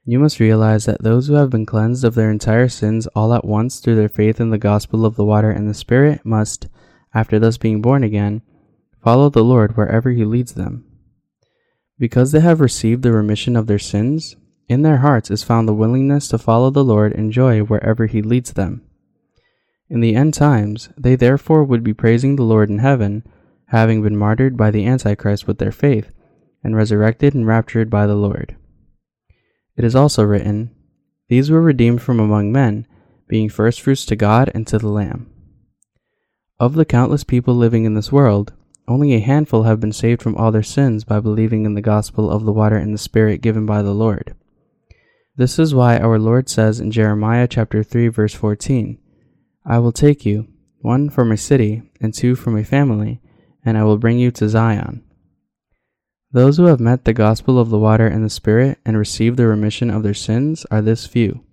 You 0.05 0.19
must 0.19 0.41
realize 0.41 0.85
that 0.87 1.03
those 1.03 1.27
who 1.27 1.35
have 1.35 1.51
been 1.51 1.67
cleansed 1.67 2.05
of 2.05 2.15
their 2.15 2.31
entire 2.31 2.69
sins 2.69 3.09
all 3.09 3.35
at 3.35 3.45
once 3.45 3.81
through 3.81 3.97
their 3.97 4.09
faith 4.09 4.41
in 4.41 4.51
the 4.51 4.59
gospel 4.59 5.05
of 5.05 5.17
the 5.17 5.25
water 5.25 5.51
and 5.51 5.69
the 5.69 5.75
Spirit 5.75 6.25
must, 6.25 6.69
after 7.13 7.39
thus 7.39 7.59
being 7.59 7.83
born 7.83 8.05
again, 8.05 8.41
follow 9.03 9.29
the 9.29 9.45
Lord 9.45 9.77
wherever 9.77 10.13
He 10.13 10.25
leads 10.25 10.55
them. 10.55 10.85
Because 11.99 12.31
they 12.31 12.41
have 12.41 12.61
received 12.61 13.03
the 13.03 13.13
remission 13.13 13.57
of 13.57 13.67
their 13.67 13.81
sins, 13.81 14.37
in 14.69 14.83
their 14.83 14.99
hearts 14.99 15.31
is 15.31 15.45
found 15.45 15.69
the 15.69 15.75
willingness 15.75 16.29
to 16.29 16.39
follow 16.39 16.71
the 16.71 16.85
Lord 16.85 17.13
in 17.13 17.31
joy 17.31 17.61
wherever 17.61 18.07
He 18.07 18.23
leads 18.23 18.53
them. 18.53 18.83
In 19.89 20.01
the 20.01 20.17
end 20.17 20.35
times, 20.35 20.89
they 20.97 21.15
therefore 21.15 21.63
would 21.65 21.85
be 21.85 21.95
praising 21.95 22.37
the 22.37 22.43
Lord 22.43 22.69
in 22.69 22.79
heaven, 22.79 23.23
having 23.67 24.03
been 24.03 24.17
martyred 24.17 24.57
by 24.57 24.71
the 24.71 24.85
Antichrist 24.85 25.47
with 25.47 25.59
their 25.59 25.71
faith, 25.71 26.13
and 26.65 26.75
resurrected 26.75 27.35
and 27.35 27.47
raptured 27.47 27.89
by 27.89 28.07
the 28.07 28.17
Lord. 28.17 28.57
It 29.77 29.85
is 29.85 29.95
also 29.95 30.25
written, 30.25 30.75
These 31.29 31.51
were 31.51 31.63
redeemed 31.63 32.03
from 32.03 32.19
among 32.19 32.51
men, 32.51 32.87
being 33.29 33.49
firstfruits 33.49 34.05
to 34.07 34.17
God 34.17 34.51
and 34.55 34.67
to 34.67 34.79
the 34.79 34.89
Lamb. 34.89 35.31
Of 36.59 36.75
the 36.75 36.85
countless 36.85 37.23
people 37.23 37.55
living 37.55 37.85
in 37.85 37.95
this 37.95 38.11
world, 38.11 38.55
only 38.89 39.15
a 39.15 39.21
handful 39.21 39.65
have 39.65 39.81
been 39.81 39.93
saved 39.93 40.23
from 40.23 40.37
all 40.37 40.51
their 40.51 40.63
sins 40.63 41.05
by 41.05 41.21
believing 41.21 41.65
in 41.65 41.75
the 41.75 41.83
gospel 41.83 42.31
of 42.31 42.45
the 42.45 42.53
water 42.53 42.77
and 42.77 42.95
the 42.95 42.99
Spirit 42.99 43.43
given 43.43 43.67
by 43.67 43.83
the 43.83 43.95
Lord. 43.95 44.35
This 45.39 45.59
is 45.59 45.75
why 45.75 45.99
our 45.99 46.19
Lord 46.19 46.49
says 46.49 46.81
in 46.81 46.91
Jeremiah 46.91 47.47
chapter 47.47 47.83
3 47.83 48.09
verse 48.09 48.33
14, 48.33 48.99
I 49.67 49.79
will 49.79 49.93
take 49.93 50.25
you, 50.25 50.49
one 50.81 51.11
from 51.11 51.31
a 51.31 51.37
city 51.37 51.83
and 52.01 52.15
two 52.15 52.35
from 52.35 52.57
a 52.57 52.65
family, 52.65 53.21
and 53.63 53.77
I 53.77 53.85
will 53.85 53.99
bring 53.99 54.19
you 54.19 54.31
to 54.31 54.49
Zion. 54.49 55.05
Those 56.33 56.57
who 56.57 56.65
have 56.65 56.81
met 56.81 57.05
the 57.05 57.13
gospel 57.13 57.59
of 57.59 57.69
the 57.69 57.79
water 57.79 58.07
and 58.07 58.25
the 58.25 58.31
Spirit 58.31 58.79
and 58.87 58.97
received 58.97 59.37
the 59.37 59.47
remission 59.47 59.91
of 59.91 60.03
their 60.03 60.15
sins 60.15 60.65
are 60.71 60.81
this 60.81 61.07
few. 61.07 61.45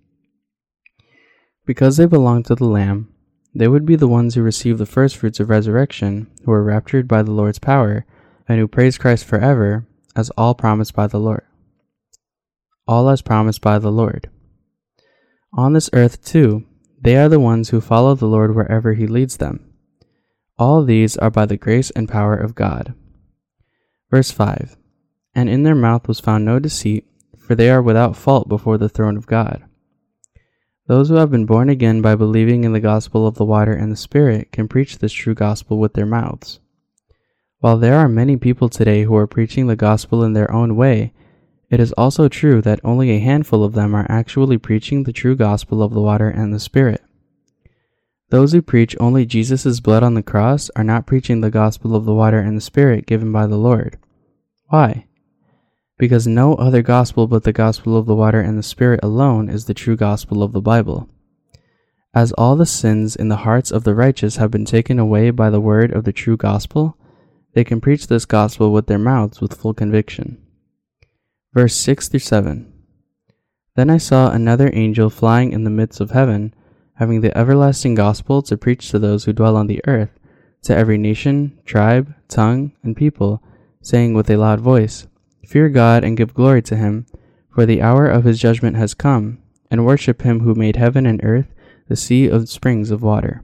Because 1.66 1.98
they 1.98 2.06
belong 2.06 2.44
to 2.44 2.56
the 2.56 2.66
Lamb, 2.66 3.14
they 3.54 3.68
would 3.68 3.86
be 3.86 3.98
the 3.98 4.08
ones 4.08 4.36
who 4.36 4.44
receive 4.44 4.78
the 4.78 4.86
first 4.86 5.18
fruits 5.18 5.42
of 5.42 5.50
resurrection, 5.50 6.32
who 6.46 6.54
are 6.54 6.64
raptured 6.64 7.08
by 7.08 7.22
the 7.22 7.32
Lord's 7.32 7.60
power, 7.60 8.06
and 8.48 8.60
who 8.60 8.68
praise 8.68 8.98
Christ 8.98 9.26
forever, 9.26 9.86
as 10.16 10.30
all 10.32 10.56
promised 10.56 10.94
by 10.94 11.08
the 11.08 11.20
Lord. 11.20 11.44
All 12.88 13.10
as 13.10 13.22
promised 13.22 13.62
by 13.62 13.80
the 13.80 13.92
Lord. 13.92 14.30
On 15.54 15.74
this 15.74 15.90
earth, 15.94 16.24
too, 16.24 16.66
they 17.00 17.16
are 17.16 17.30
the 17.30 17.40
ones 17.40 17.70
who 17.70 17.82
follow 17.82 18.16
the 18.16 18.28
Lord 18.28 18.56
wherever 18.56 18.94
he 18.94 19.08
leads 19.08 19.38
them. 19.38 19.74
All 20.58 20.84
these 20.84 21.18
are 21.18 21.30
by 21.30 21.46
the 21.46 21.58
grace 21.58 21.92
and 21.92 22.10
power 22.10 22.36
of 22.36 22.56
God. 22.56 22.94
Verse 24.12 24.32
5 24.32 24.78
And 25.34 25.50
in 25.50 25.64
their 25.64 25.76
mouth 25.76 26.08
was 26.08 26.20
found 26.20 26.46
no 26.46 26.60
deceit, 26.60 27.06
for 27.38 27.56
they 27.56 27.70
are 27.70 27.82
without 27.82 28.16
fault 28.16 28.48
before 28.48 28.78
the 28.78 28.90
throne 28.90 29.18
of 29.18 29.28
God. 29.28 29.64
Those 30.88 31.10
who 31.10 31.16
have 31.16 31.32
been 31.32 31.46
born 31.46 31.70
again 31.70 32.02
by 32.02 32.16
believing 32.16 32.64
in 32.64 32.74
the 32.74 32.80
gospel 32.80 33.26
of 33.26 33.36
the 33.36 33.46
water 33.46 33.74
and 33.74 33.92
the 33.92 33.96
Spirit 33.96 34.52
can 34.52 34.68
preach 34.68 34.98
this 34.98 35.14
true 35.14 35.34
gospel 35.34 35.78
with 35.78 35.94
their 35.94 36.06
mouths. 36.06 36.60
While 37.60 37.78
there 37.78 37.96
are 37.96 38.10
many 38.10 38.36
people 38.36 38.68
today 38.68 39.04
who 39.04 39.16
are 39.16 39.28
preaching 39.28 39.68
the 39.68 39.78
gospel 39.78 40.24
in 40.24 40.34
their 40.34 40.52
own 40.52 40.76
way, 40.76 41.14
it 41.74 41.80
is 41.80 41.92
also 41.94 42.30
true 42.30 42.62
that 42.62 42.80
only 42.84 43.10
a 43.10 43.20
handful 43.20 43.64
of 43.64 43.74
them 43.74 43.96
are 43.96 44.06
actually 44.08 44.60
preaching 44.60 45.02
the 45.04 45.12
true 45.12 45.36
gospel 45.36 45.82
of 45.82 45.92
the 45.92 46.02
water 46.02 46.30
and 46.30 46.54
the 46.54 46.60
Spirit. 46.60 47.02
Those 48.30 48.52
who 48.52 48.62
preach 48.62 48.96
only 49.00 49.26
Jesus' 49.26 49.80
blood 49.80 50.04
on 50.04 50.14
the 50.14 50.22
cross 50.22 50.70
are 50.76 50.84
not 50.84 51.08
preaching 51.08 51.42
the 51.42 51.50
gospel 51.50 51.96
of 51.96 52.06
the 52.06 52.14
water 52.14 52.38
and 52.38 52.56
the 52.56 52.62
Spirit 52.62 53.08
given 53.08 53.32
by 53.32 53.48
the 53.48 53.58
Lord. 53.58 53.98
Why? 54.68 55.08
Because 55.98 56.28
no 56.28 56.54
other 56.54 56.84
gospel 56.84 57.26
but 57.26 57.42
the 57.42 57.52
gospel 57.52 57.98
of 57.98 58.06
the 58.06 58.14
water 58.14 58.40
and 58.40 58.56
the 58.56 58.62
Spirit 58.62 59.00
alone 59.02 59.50
is 59.50 59.66
the 59.66 59.74
true 59.74 59.96
gospel 59.96 60.44
of 60.44 60.52
the 60.52 60.62
Bible. 60.62 61.10
As 62.14 62.34
all 62.34 62.56
the 62.56 62.68
sins 62.68 63.16
in 63.16 63.30
the 63.30 63.38
hearts 63.38 63.72
of 63.72 63.84
the 63.84 63.96
righteous 63.96 64.36
have 64.36 64.52
been 64.52 64.66
taken 64.66 65.00
away 65.00 65.32
by 65.32 65.50
the 65.50 65.60
word 65.60 65.92
of 65.92 66.04
the 66.04 66.14
true 66.14 66.38
gospel, 66.38 67.00
they 67.54 67.64
can 67.64 67.82
preach 67.82 68.06
this 68.06 68.26
gospel 68.26 68.72
with 68.72 68.86
their 68.86 69.00
mouths 69.00 69.42
with 69.42 69.56
full 69.56 69.74
conviction. 69.74 70.38
Verse 71.54 71.76
6 71.76 72.10
through 72.10 72.20
7 72.20 72.74
Then 73.76 73.92
I 73.92 73.98
saw 73.98 74.32
another 74.32 74.72
angel 74.74 75.12
flying 75.12 75.52
in 75.52 75.64
the 75.64 75.70
midst 75.70 76.02
of 76.02 76.10
heaven, 76.10 76.52
having 76.96 77.22
the 77.22 77.38
everlasting 77.38 77.94
gospel 77.94 78.42
to 78.42 78.58
preach 78.58 78.90
to 78.90 78.98
those 78.98 79.26
who 79.26 79.34
dwell 79.34 79.56
on 79.56 79.68
the 79.68 79.82
earth, 79.86 80.18
to 80.64 80.76
every 80.76 80.98
nation, 80.98 81.60
tribe, 81.64 82.16
tongue, 82.28 82.72
and 82.82 82.98
people, 82.98 83.44
saying 83.82 84.16
with 84.16 84.32
a 84.32 84.38
loud 84.38 84.62
voice, 84.62 85.06
Fear 85.46 85.70
God 85.70 86.04
and 86.04 86.18
give 86.18 86.34
glory 86.34 86.64
to 86.64 86.76
him, 86.76 87.06
for 87.54 87.68
the 87.68 87.84
hour 87.84 88.08
of 88.08 88.24
his 88.24 88.40
judgment 88.40 88.76
has 88.78 88.96
come, 88.96 89.38
and 89.70 89.86
worship 89.86 90.24
him 90.24 90.40
who 90.40 90.56
made 90.56 90.78
heaven 90.78 91.06
and 91.06 91.24
earth, 91.24 91.54
the 91.88 91.96
sea 91.96 92.28
of 92.28 92.50
springs 92.50 92.90
of 92.90 93.04
water. 93.04 93.44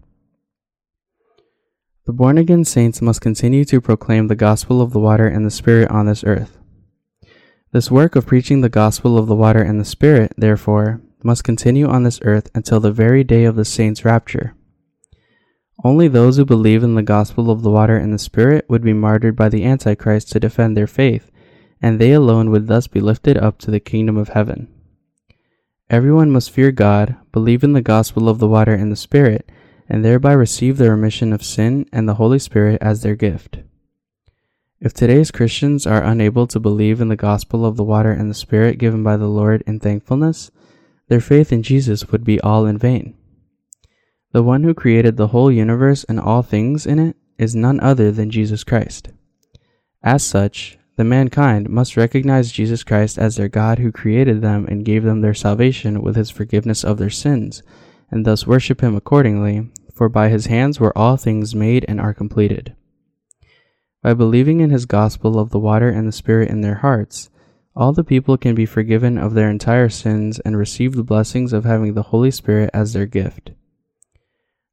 The 2.07 2.13
born 2.13 2.39
again 2.39 2.65
saints 2.65 3.03
must 3.03 3.21
continue 3.21 3.65
to 3.65 3.79
proclaim 3.79 4.27
the 4.27 4.35
gospel 4.35 4.81
of 4.81 4.93
the 4.93 4.99
water 4.99 5.27
and 5.27 5.45
the 5.45 5.51
Spirit 5.51 5.91
on 5.91 6.07
this 6.07 6.23
earth. 6.23 6.57
This 7.71 7.91
work 7.91 8.15
of 8.15 8.25
preaching 8.25 8.61
the 8.61 8.69
gospel 8.69 9.15
of 9.15 9.27
the 9.27 9.35
water 9.35 9.61
and 9.61 9.79
the 9.79 9.85
Spirit, 9.85 10.33
therefore, 10.35 11.01
must 11.21 11.43
continue 11.43 11.87
on 11.87 12.01
this 12.01 12.19
earth 12.23 12.49
until 12.55 12.79
the 12.79 12.91
very 12.91 13.23
day 13.23 13.43
of 13.43 13.55
the 13.55 13.63
saints' 13.63 14.03
rapture. 14.03 14.55
Only 15.83 16.07
those 16.07 16.37
who 16.37 16.45
believe 16.45 16.83
in 16.83 16.95
the 16.95 17.03
gospel 17.03 17.51
of 17.51 17.61
the 17.61 17.69
water 17.69 17.95
and 17.95 18.11
the 18.11 18.17
Spirit 18.17 18.65
would 18.69 18.81
be 18.81 18.93
martyred 18.93 19.35
by 19.35 19.49
the 19.49 19.65
Antichrist 19.65 20.31
to 20.31 20.39
defend 20.39 20.75
their 20.75 20.87
faith, 20.87 21.29
and 21.79 21.99
they 21.99 22.11
alone 22.11 22.49
would 22.49 22.65
thus 22.65 22.87
be 22.87 22.99
lifted 22.99 23.37
up 23.37 23.59
to 23.59 23.69
the 23.69 23.79
kingdom 23.79 24.17
of 24.17 24.29
heaven. 24.29 24.67
Everyone 25.91 26.31
must 26.31 26.49
fear 26.49 26.71
God, 26.71 27.17
believe 27.31 27.63
in 27.63 27.73
the 27.73 27.81
gospel 27.81 28.29
of 28.29 28.39
the 28.39 28.47
water 28.47 28.73
and 28.73 28.91
the 28.91 28.95
Spirit, 28.95 29.47
and 29.87 30.03
thereby 30.03 30.33
receive 30.33 30.77
the 30.77 30.89
remission 30.89 31.31
of 31.31 31.43
sin 31.43 31.87
and 31.93 32.09
the 32.09 32.15
Holy 32.15 32.39
Spirit 32.39 32.79
as 32.81 33.03
their 33.03 33.15
gift. 33.15 33.59
If 34.81 34.93
today's 34.93 35.29
Christians 35.29 35.85
are 35.85 36.01
unable 36.01 36.47
to 36.47 36.57
believe 36.57 37.01
in 37.01 37.09
the 37.09 37.17
gospel 37.17 37.65
of 37.65 37.75
the 37.75 37.83
water 37.83 38.13
and 38.13 38.29
the 38.29 38.33
Spirit 38.33 38.77
given 38.77 39.03
by 39.03 39.17
the 39.17 39.27
Lord 39.27 39.61
in 39.67 39.77
thankfulness, 39.77 40.51
their 41.09 41.19
faith 41.19 41.51
in 41.51 41.63
Jesus 41.63 42.07
would 42.13 42.23
be 42.23 42.39
all 42.39 42.65
in 42.65 42.77
vain. 42.77 43.13
The 44.31 44.41
one 44.41 44.63
who 44.63 44.73
created 44.73 45.17
the 45.17 45.27
whole 45.27 45.51
universe 45.51 46.05
and 46.05 46.17
all 46.17 46.43
things 46.43 46.85
in 46.85 46.97
it 46.97 47.17
is 47.37 47.53
none 47.53 47.81
other 47.81 48.09
than 48.09 48.31
Jesus 48.31 48.63
Christ. 48.63 49.09
As 50.01 50.23
such, 50.23 50.77
the 50.95 51.03
mankind 51.03 51.69
must 51.69 51.97
recognize 51.97 52.49
Jesus 52.49 52.85
Christ 52.85 53.17
as 53.17 53.35
their 53.35 53.49
God 53.49 53.79
who 53.79 53.91
created 53.91 54.41
them 54.41 54.65
and 54.65 54.85
gave 54.85 55.03
them 55.03 55.19
their 55.19 55.33
salvation 55.33 56.01
with 56.01 56.15
his 56.15 56.29
forgiveness 56.29 56.85
of 56.85 56.97
their 56.97 57.09
sins, 57.09 57.63
and 58.09 58.25
thus 58.25 58.47
worship 58.47 58.79
him 58.79 58.95
accordingly, 58.95 59.69
for 59.93 60.07
by 60.07 60.29
his 60.29 60.45
hands 60.45 60.79
were 60.79 60.97
all 60.97 61.17
things 61.17 61.53
made 61.53 61.83
and 61.89 61.99
are 61.99 62.13
completed. 62.13 62.77
By 64.01 64.13
believing 64.13 64.61
in 64.61 64.69
his 64.69 64.85
gospel 64.85 65.37
of 65.37 65.49
the 65.49 65.59
water 65.59 65.89
and 65.89 66.07
the 66.07 66.13
Spirit 66.13 66.49
in 66.49 66.61
their 66.61 66.75
hearts, 66.75 67.29
all 67.75 67.91
the 67.91 68.03
people 68.03 68.37
can 68.37 68.55
be 68.55 68.65
forgiven 68.65 69.17
of 69.17 69.33
their 69.33 69.49
entire 69.49 69.89
sins 69.89 70.39
and 70.39 70.57
receive 70.57 70.95
the 70.95 71.03
blessings 71.03 71.53
of 71.53 71.65
having 71.65 71.93
the 71.93 72.03
Holy 72.03 72.31
Spirit 72.31 72.69
as 72.73 72.93
their 72.93 73.05
gift. 73.05 73.51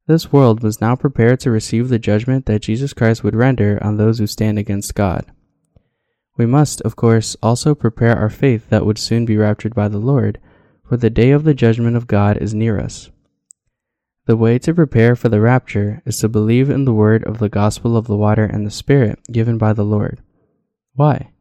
This 0.07 0.31
world 0.31 0.63
was 0.63 0.79
now 0.79 0.95
prepared 0.95 1.41
to 1.41 1.51
receive 1.51 1.89
the 1.89 1.99
judgment 1.99 2.45
that 2.45 2.61
Jesus 2.61 2.93
Christ 2.93 3.23
would 3.23 3.35
render 3.35 3.77
on 3.81 3.97
those 3.97 4.19
who 4.19 4.27
stand 4.27 4.57
against 4.57 4.95
God. 4.95 5.25
We 6.37 6.45
must, 6.45 6.79
of 6.81 6.95
course, 6.95 7.35
also 7.43 7.75
prepare 7.75 8.15
our 8.15 8.29
faith 8.29 8.69
that 8.69 8.85
would 8.85 8.97
soon 8.97 9.25
be 9.25 9.35
raptured 9.35 9.75
by 9.75 9.89
the 9.89 9.97
Lord, 9.97 10.39
for 10.87 10.95
the 10.95 11.09
day 11.09 11.31
of 11.31 11.43
the 11.43 11.53
judgment 11.53 11.97
of 11.97 12.07
God 12.07 12.37
is 12.37 12.53
near 12.53 12.79
us. 12.79 13.09
The 14.27 14.35
way 14.35 14.59
to 14.59 14.73
prepare 14.73 15.15
for 15.15 15.29
the 15.29 15.39
rapture 15.39 16.01
is 16.05 16.19
to 16.19 16.27
believe 16.27 16.69
in 16.69 16.83
the 16.83 16.93
word 16.93 17.23
of 17.23 17.39
the 17.39 17.47
gospel 17.47 17.95
of 17.95 18.07
the 18.07 18.17
water 18.17 18.43
and 18.43 18.67
the 18.67 18.71
Spirit 18.71 19.19
given 19.31 19.57
by 19.57 19.71
the 19.71 19.85
Lord. 19.85 20.21
Why? 20.95 21.31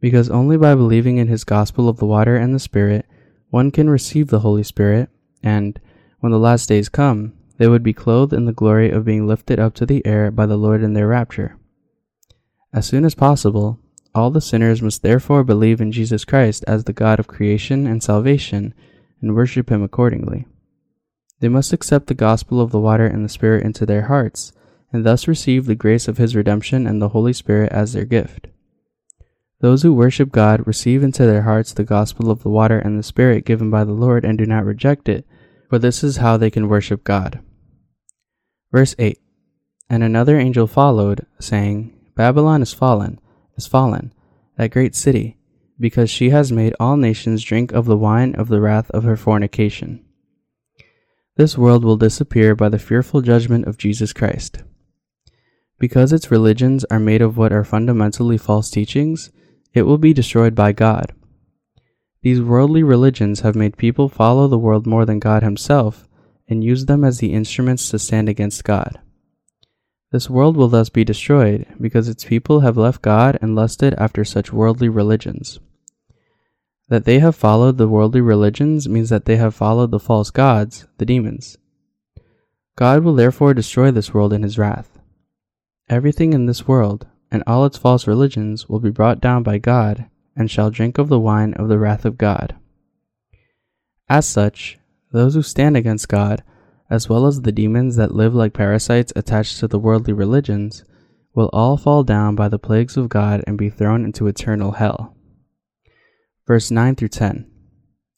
Because 0.00 0.28
only 0.28 0.58
by 0.58 0.74
believing 0.74 1.16
in 1.16 1.28
his 1.28 1.44
gospel 1.44 1.88
of 1.88 1.96
the 1.96 2.04
water 2.04 2.36
and 2.36 2.54
the 2.54 2.58
Spirit, 2.58 3.06
one 3.48 3.70
can 3.70 3.88
receive 3.88 4.28
the 4.28 4.40
Holy 4.40 4.62
Spirit, 4.62 5.08
and, 5.42 5.80
when 6.20 6.30
the 6.30 6.38
last 6.38 6.68
days 6.68 6.90
come, 6.90 7.32
they 7.56 7.68
would 7.68 7.82
be 7.82 7.94
clothed 7.94 8.34
in 8.34 8.44
the 8.44 8.52
glory 8.52 8.90
of 8.90 9.06
being 9.06 9.26
lifted 9.26 9.58
up 9.58 9.72
to 9.76 9.86
the 9.86 10.04
air 10.04 10.30
by 10.30 10.44
the 10.44 10.58
Lord 10.58 10.82
in 10.82 10.92
their 10.92 11.08
rapture. 11.08 11.56
As 12.70 12.86
soon 12.86 13.06
as 13.06 13.14
possible, 13.14 13.78
all 14.14 14.30
the 14.30 14.42
sinners 14.42 14.82
must 14.82 15.02
therefore 15.02 15.42
believe 15.42 15.80
in 15.80 15.90
Jesus 15.90 16.26
Christ 16.26 16.64
as 16.66 16.84
the 16.84 16.92
God 16.92 17.18
of 17.18 17.28
creation 17.28 17.86
and 17.86 18.02
salvation 18.02 18.74
and 19.22 19.34
worship 19.34 19.70
him 19.70 19.82
accordingly. 19.82 20.44
They 21.44 21.50
must 21.50 21.74
accept 21.74 22.06
the 22.06 22.14
gospel 22.14 22.58
of 22.58 22.70
the 22.70 22.80
water 22.80 23.06
and 23.06 23.22
the 23.22 23.28
Spirit 23.28 23.66
into 23.66 23.84
their 23.84 24.04
hearts, 24.04 24.54
and 24.90 25.04
thus 25.04 25.28
receive 25.28 25.66
the 25.66 25.74
grace 25.74 26.08
of 26.08 26.16
His 26.16 26.34
redemption 26.34 26.86
and 26.86 27.02
the 27.02 27.10
Holy 27.10 27.34
Spirit 27.34 27.70
as 27.70 27.92
their 27.92 28.06
gift. 28.06 28.46
Those 29.60 29.82
who 29.82 29.92
worship 29.92 30.32
God 30.32 30.66
receive 30.66 31.02
into 31.02 31.26
their 31.26 31.42
hearts 31.42 31.74
the 31.74 31.84
gospel 31.84 32.30
of 32.30 32.42
the 32.42 32.48
water 32.48 32.78
and 32.78 32.98
the 32.98 33.02
Spirit 33.02 33.44
given 33.44 33.70
by 33.70 33.84
the 33.84 33.92
Lord 33.92 34.24
and 34.24 34.38
do 34.38 34.46
not 34.46 34.64
reject 34.64 35.06
it, 35.06 35.26
for 35.68 35.78
this 35.78 36.02
is 36.02 36.16
how 36.16 36.38
they 36.38 36.48
can 36.48 36.66
worship 36.66 37.04
God. 37.04 37.40
Verse 38.72 38.94
8 38.98 39.18
And 39.90 40.02
another 40.02 40.38
angel 40.38 40.66
followed, 40.66 41.26
saying, 41.38 41.94
Babylon 42.14 42.62
is 42.62 42.72
fallen, 42.72 43.20
is 43.54 43.66
fallen, 43.66 44.14
that 44.56 44.70
great 44.70 44.94
city, 44.94 45.36
because 45.78 46.08
she 46.08 46.30
has 46.30 46.50
made 46.50 46.74
all 46.80 46.96
nations 46.96 47.44
drink 47.44 47.70
of 47.72 47.84
the 47.84 47.98
wine 47.98 48.34
of 48.34 48.48
the 48.48 48.62
wrath 48.62 48.90
of 48.92 49.04
her 49.04 49.18
fornication. 49.18 50.02
This 51.36 51.58
world 51.58 51.84
will 51.84 51.96
disappear 51.96 52.54
by 52.54 52.68
the 52.68 52.78
fearful 52.78 53.20
judgment 53.20 53.66
of 53.66 53.76
Jesus 53.76 54.12
Christ. 54.12 54.62
Because 55.80 56.12
its 56.12 56.30
religions 56.30 56.84
are 56.92 57.00
made 57.00 57.22
of 57.22 57.36
what 57.36 57.52
are 57.52 57.64
fundamentally 57.64 58.38
false 58.38 58.70
teachings, 58.70 59.32
it 59.72 59.82
will 59.82 59.98
be 59.98 60.12
destroyed 60.12 60.54
by 60.54 60.70
God. 60.70 61.12
These 62.22 62.40
worldly 62.40 62.84
religions 62.84 63.40
have 63.40 63.56
made 63.56 63.76
people 63.76 64.08
follow 64.08 64.46
the 64.46 64.58
world 64.58 64.86
more 64.86 65.04
than 65.04 65.18
God 65.18 65.42
Himself 65.42 66.08
and 66.48 66.62
use 66.62 66.86
them 66.86 67.02
as 67.02 67.18
the 67.18 67.32
instruments 67.32 67.90
to 67.90 67.98
stand 67.98 68.28
against 68.28 68.62
God. 68.62 69.00
This 70.12 70.30
world 70.30 70.56
will 70.56 70.68
thus 70.68 70.88
be 70.88 71.04
destroyed 71.04 71.66
because 71.80 72.08
its 72.08 72.24
people 72.24 72.60
have 72.60 72.76
left 72.76 73.02
God 73.02 73.36
and 73.42 73.56
lusted 73.56 73.94
after 73.98 74.24
such 74.24 74.52
worldly 74.52 74.88
religions. 74.88 75.58
That 76.94 77.06
they 77.06 77.18
have 77.18 77.34
followed 77.34 77.76
the 77.76 77.88
worldly 77.88 78.20
religions 78.20 78.88
means 78.88 79.08
that 79.08 79.24
they 79.24 79.34
have 79.34 79.52
followed 79.52 79.90
the 79.90 79.98
false 79.98 80.30
gods, 80.30 80.86
the 80.98 81.04
demons. 81.04 81.58
God 82.76 83.02
will 83.02 83.16
therefore 83.16 83.52
destroy 83.52 83.90
this 83.90 84.14
world 84.14 84.32
in 84.32 84.44
his 84.44 84.58
wrath. 84.58 85.00
Everything 85.88 86.32
in 86.32 86.46
this 86.46 86.68
world, 86.68 87.08
and 87.32 87.42
all 87.48 87.66
its 87.66 87.76
false 87.76 88.06
religions, 88.06 88.68
will 88.68 88.78
be 88.78 88.92
brought 88.92 89.20
down 89.20 89.42
by 89.42 89.58
God, 89.58 90.06
and 90.36 90.48
shall 90.48 90.70
drink 90.70 90.96
of 90.96 91.08
the 91.08 91.18
wine 91.18 91.52
of 91.54 91.66
the 91.66 91.80
wrath 91.80 92.04
of 92.04 92.16
God. 92.16 92.54
As 94.08 94.24
such, 94.24 94.78
those 95.10 95.34
who 95.34 95.42
stand 95.42 95.76
against 95.76 96.08
God, 96.08 96.44
as 96.88 97.08
well 97.08 97.26
as 97.26 97.40
the 97.40 97.50
demons 97.50 97.96
that 97.96 98.14
live 98.14 98.36
like 98.36 98.52
parasites 98.52 99.12
attached 99.16 99.58
to 99.58 99.66
the 99.66 99.80
worldly 99.80 100.12
religions, 100.12 100.84
will 101.34 101.50
all 101.52 101.76
fall 101.76 102.04
down 102.04 102.36
by 102.36 102.48
the 102.48 102.56
plagues 102.56 102.96
of 102.96 103.08
God 103.08 103.42
and 103.48 103.58
be 103.58 103.68
thrown 103.68 104.04
into 104.04 104.28
eternal 104.28 104.70
hell 104.70 105.13
verse 106.46 106.70
9 106.70 106.94
through 106.96 107.08
10. 107.08 107.50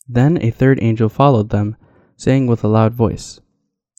Then 0.09 0.39
a 0.41 0.51
third 0.51 0.79
angel 0.83 1.09
followed 1.09 1.51
them, 1.51 1.77
saying 2.17 2.47
with 2.47 2.65
a 2.65 2.69
loud 2.69 2.95
voice, 2.95 3.41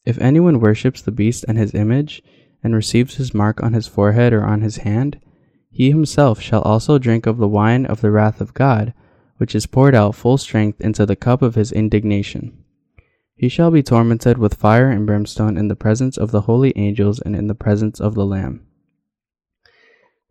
If 0.05 0.19
anyone 0.19 0.59
worships 0.59 1.01
the 1.01 1.11
beast 1.11 1.45
and 1.47 1.57
his 1.57 1.73
image, 1.73 2.23
and 2.63 2.75
receives 2.75 3.15
his 3.15 3.33
mark 3.33 3.61
on 3.61 3.73
his 3.73 3.87
forehead 3.87 4.33
or 4.33 4.43
on 4.43 4.61
his 4.61 4.77
hand, 4.77 5.19
he 5.69 5.89
himself 5.91 6.41
shall 6.41 6.61
also 6.63 6.97
drink 6.97 7.25
of 7.25 7.37
the 7.37 7.47
wine 7.47 7.85
of 7.85 8.01
the 8.01 8.11
wrath 8.11 8.41
of 8.41 8.53
God, 8.53 8.93
which 9.37 9.53
is 9.53 9.67
poured 9.67 9.93
out 9.93 10.15
full 10.15 10.37
strength 10.37 10.81
into 10.81 11.05
the 11.05 11.15
cup 11.15 11.41
of 11.41 11.55
his 11.55 11.71
indignation. 11.71 12.63
He 13.35 13.49
shall 13.49 13.69
be 13.69 13.83
tormented 13.83 14.39
with 14.39 14.55
fire 14.55 14.89
and 14.89 15.05
brimstone 15.05 15.57
in 15.57 15.67
the 15.67 15.75
presence 15.75 16.17
of 16.17 16.31
the 16.31 16.41
holy 16.41 16.73
angels 16.75 17.19
and 17.19 17.35
in 17.35 17.45
the 17.45 17.53
presence 17.53 17.99
of 17.99 18.15
the 18.15 18.25
Lamb. 18.25 18.65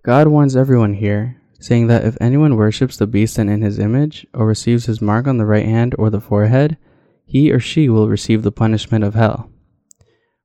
God 0.02 0.26
warns 0.26 0.56
everyone 0.56 0.94
here 0.94 1.40
saying 1.60 1.86
that 1.86 2.04
if 2.04 2.16
anyone 2.20 2.56
worships 2.56 2.96
the 2.96 3.06
beast 3.06 3.38
and 3.38 3.50
in 3.50 3.62
his 3.62 3.78
image, 3.78 4.26
or 4.34 4.46
receives 4.46 4.86
his 4.86 5.00
mark 5.00 5.26
on 5.26 5.38
the 5.38 5.46
right 5.46 5.66
hand 5.66 5.94
or 5.98 6.10
the 6.10 6.20
forehead, 6.20 6.76
he 7.24 7.50
or 7.50 7.58
she 7.58 7.88
will 7.88 8.08
receive 8.08 8.42
the 8.42 8.52
punishment 8.52 9.04
of 9.04 9.14
hell. 9.14 9.50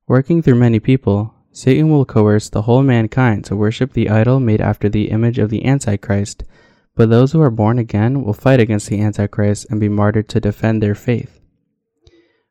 Working 0.08 0.42
through 0.42 0.56
many 0.56 0.80
people, 0.80 1.34
Satan 1.52 1.90
will 1.90 2.04
coerce 2.04 2.48
the 2.48 2.62
whole 2.62 2.82
mankind 2.82 3.44
to 3.44 3.56
worship 3.56 3.92
the 3.92 4.08
idol 4.08 4.40
made 4.40 4.60
after 4.60 4.88
the 4.88 5.10
image 5.10 5.38
of 5.38 5.50
the 5.50 5.64
Antichrist, 5.64 6.44
but 6.94 7.10
those 7.10 7.32
who 7.32 7.40
are 7.40 7.50
born 7.50 7.78
again 7.78 8.24
will 8.24 8.32
fight 8.32 8.60
against 8.60 8.88
the 8.88 9.00
Antichrist 9.00 9.66
and 9.70 9.78
be 9.78 9.88
martyred 9.88 10.28
to 10.30 10.40
defend 10.40 10.82
their 10.82 10.94
faith. 10.94 11.40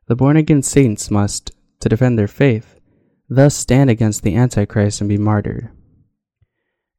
The 0.06 0.16
born 0.16 0.36
again 0.36 0.62
saints 0.62 1.10
must, 1.10 1.50
to 1.80 1.88
defend 1.88 2.18
their 2.18 2.28
faith, 2.28 2.78
thus 3.28 3.54
stand 3.54 3.90
against 3.90 4.22
the 4.22 4.34
Antichrist 4.36 5.00
and 5.00 5.08
be 5.08 5.18
martyred. 5.18 5.70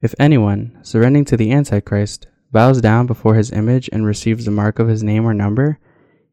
If 0.04 0.14
anyone, 0.20 0.78
surrendering 0.82 1.24
to 1.26 1.38
the 1.38 1.54
Antichrist, 1.54 2.28
bows 2.52 2.82
down 2.82 3.08
before 3.08 3.36
his 3.36 3.54
image 3.54 3.90
and 3.94 4.06
receives 4.06 4.44
the 4.44 4.52
mark 4.52 4.78
of 4.78 4.90
his 4.90 5.02
name 5.02 5.26
or 5.26 5.34
number, 5.34 5.80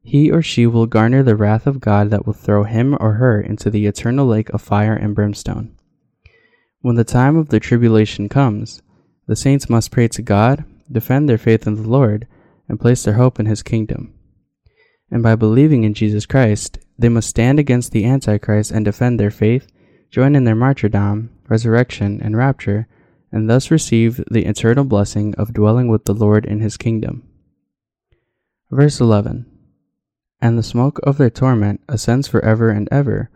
he 0.02 0.28
or 0.28 0.42
she 0.42 0.66
will 0.66 0.86
garner 0.86 1.22
the 1.22 1.36
wrath 1.36 1.68
of 1.68 1.78
God 1.78 2.10
that 2.10 2.26
will 2.26 2.32
throw 2.32 2.64
him 2.64 2.96
or 2.98 3.14
her 3.14 3.40
into 3.40 3.70
the 3.70 3.86
eternal 3.86 4.26
lake 4.26 4.48
of 4.48 4.60
fire 4.60 4.94
and 4.94 5.14
brimstone. 5.14 5.76
When 6.80 6.96
the 6.96 7.04
time 7.04 7.36
of 7.36 7.50
the 7.50 7.60
tribulation 7.60 8.28
comes, 8.28 8.82
the 9.28 9.36
saints 9.36 9.70
must 9.70 9.92
pray 9.92 10.08
to 10.08 10.22
God, 10.22 10.64
defend 10.90 11.28
their 11.28 11.38
faith 11.38 11.64
in 11.64 11.76
the 11.76 11.88
Lord, 11.88 12.26
and 12.68 12.80
place 12.80 13.04
their 13.04 13.14
hope 13.14 13.38
in 13.38 13.46
his 13.46 13.62
kingdom. 13.62 14.12
And 15.12 15.22
by 15.22 15.36
believing 15.36 15.84
in 15.84 15.94
Jesus 15.94 16.26
Christ, 16.26 16.80
they 16.98 17.08
must 17.08 17.28
stand 17.28 17.60
against 17.60 17.92
the 17.92 18.04
Antichrist 18.04 18.72
and 18.72 18.84
defend 18.84 19.20
their 19.20 19.30
faith, 19.30 19.70
join 20.10 20.34
in 20.34 20.42
their 20.42 20.56
martyrdom, 20.56 21.30
resurrection, 21.48 22.20
and 22.20 22.36
rapture, 22.36 22.88
and 23.32 23.48
thus 23.48 23.70
receive 23.70 24.22
the 24.30 24.44
eternal 24.44 24.84
blessing 24.84 25.34
of 25.36 25.52
dwelling 25.52 25.88
with 25.88 26.04
the 26.04 26.14
Lord 26.14 26.44
in 26.44 26.60
his 26.60 26.76
kingdom. 26.76 27.22
Verse 28.70 29.00
11 29.00 29.46
And 30.40 30.58
the 30.58 30.62
smoke 30.62 30.98
of 31.02 31.18
their 31.18 31.30
torment 31.30 31.80
ascends 31.88 32.28
for 32.28 32.44
ever 32.44 32.70
and 32.70 32.88
ever, 32.90 33.30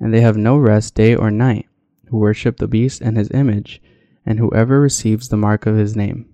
and 0.00 0.12
they 0.12 0.20
have 0.20 0.36
no 0.36 0.56
rest 0.56 0.94
day 0.94 1.14
or 1.14 1.30
night, 1.30 1.66
who 2.08 2.18
worship 2.18 2.58
the 2.58 2.68
beast 2.68 3.00
and 3.00 3.16
his 3.16 3.30
image, 3.30 3.82
and 4.24 4.38
whoever 4.38 4.80
receives 4.80 5.28
the 5.28 5.36
mark 5.36 5.66
of 5.66 5.76
his 5.76 5.96
name. 5.96 6.28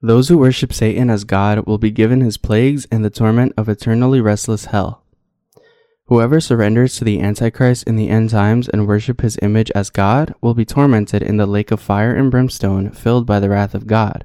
Those 0.00 0.28
who 0.28 0.38
worship 0.38 0.72
Satan 0.72 1.10
as 1.10 1.24
God 1.24 1.66
will 1.66 1.78
be 1.78 1.90
given 1.90 2.20
his 2.20 2.36
plagues 2.36 2.86
and 2.90 3.04
the 3.04 3.10
torment 3.10 3.52
of 3.56 3.68
eternally 3.68 4.20
restless 4.20 4.66
hell. 4.66 5.04
Whoever 6.08 6.40
surrenders 6.40 6.96
to 6.96 7.04
the 7.04 7.20
Antichrist 7.20 7.84
in 7.84 7.96
the 7.96 8.08
end 8.08 8.30
times 8.30 8.66
and 8.66 8.88
worship 8.88 9.20
his 9.20 9.38
image 9.42 9.70
as 9.74 9.90
God 9.90 10.34
will 10.40 10.54
be 10.54 10.64
tormented 10.64 11.22
in 11.22 11.36
the 11.36 11.44
lake 11.44 11.70
of 11.70 11.80
fire 11.80 12.14
and 12.14 12.30
brimstone 12.30 12.90
filled 12.92 13.26
by 13.26 13.38
the 13.38 13.50
wrath 13.50 13.74
of 13.74 13.86
God. 13.86 14.24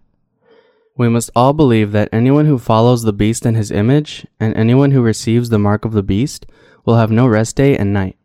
We 0.95 1.09
must 1.09 1.29
all 1.35 1.51
believe 1.51 1.91
that 1.91 2.07
anyone 2.13 2.45
who 2.45 2.57
follows 2.57 3.03
the 3.03 3.11
beast 3.11 3.45
and 3.45 3.57
his 3.57 3.69
image, 3.69 4.25
and 4.39 4.55
anyone 4.55 4.91
who 4.91 5.01
receives 5.01 5.49
the 5.49 5.59
mark 5.59 5.83
of 5.83 5.91
the 5.91 6.03
beast, 6.03 6.45
will 6.85 6.95
have 6.95 7.11
no 7.11 7.27
rest 7.27 7.57
day 7.57 7.75
and 7.75 7.91
night. 7.91 8.17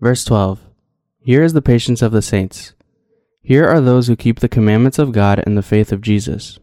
Verse 0.00 0.24
12 0.24 0.60
Here 1.20 1.42
is 1.42 1.52
the 1.52 1.60
patience 1.60 2.00
of 2.00 2.12
the 2.12 2.22
saints. 2.22 2.72
Here 3.42 3.66
are 3.66 3.80
those 3.80 4.06
who 4.06 4.16
keep 4.16 4.40
the 4.40 4.48
commandments 4.48 4.98
of 4.98 5.12
God 5.12 5.42
and 5.44 5.54
the 5.54 5.62
faith 5.62 5.92
of 5.92 6.00
Jesus. 6.00 6.58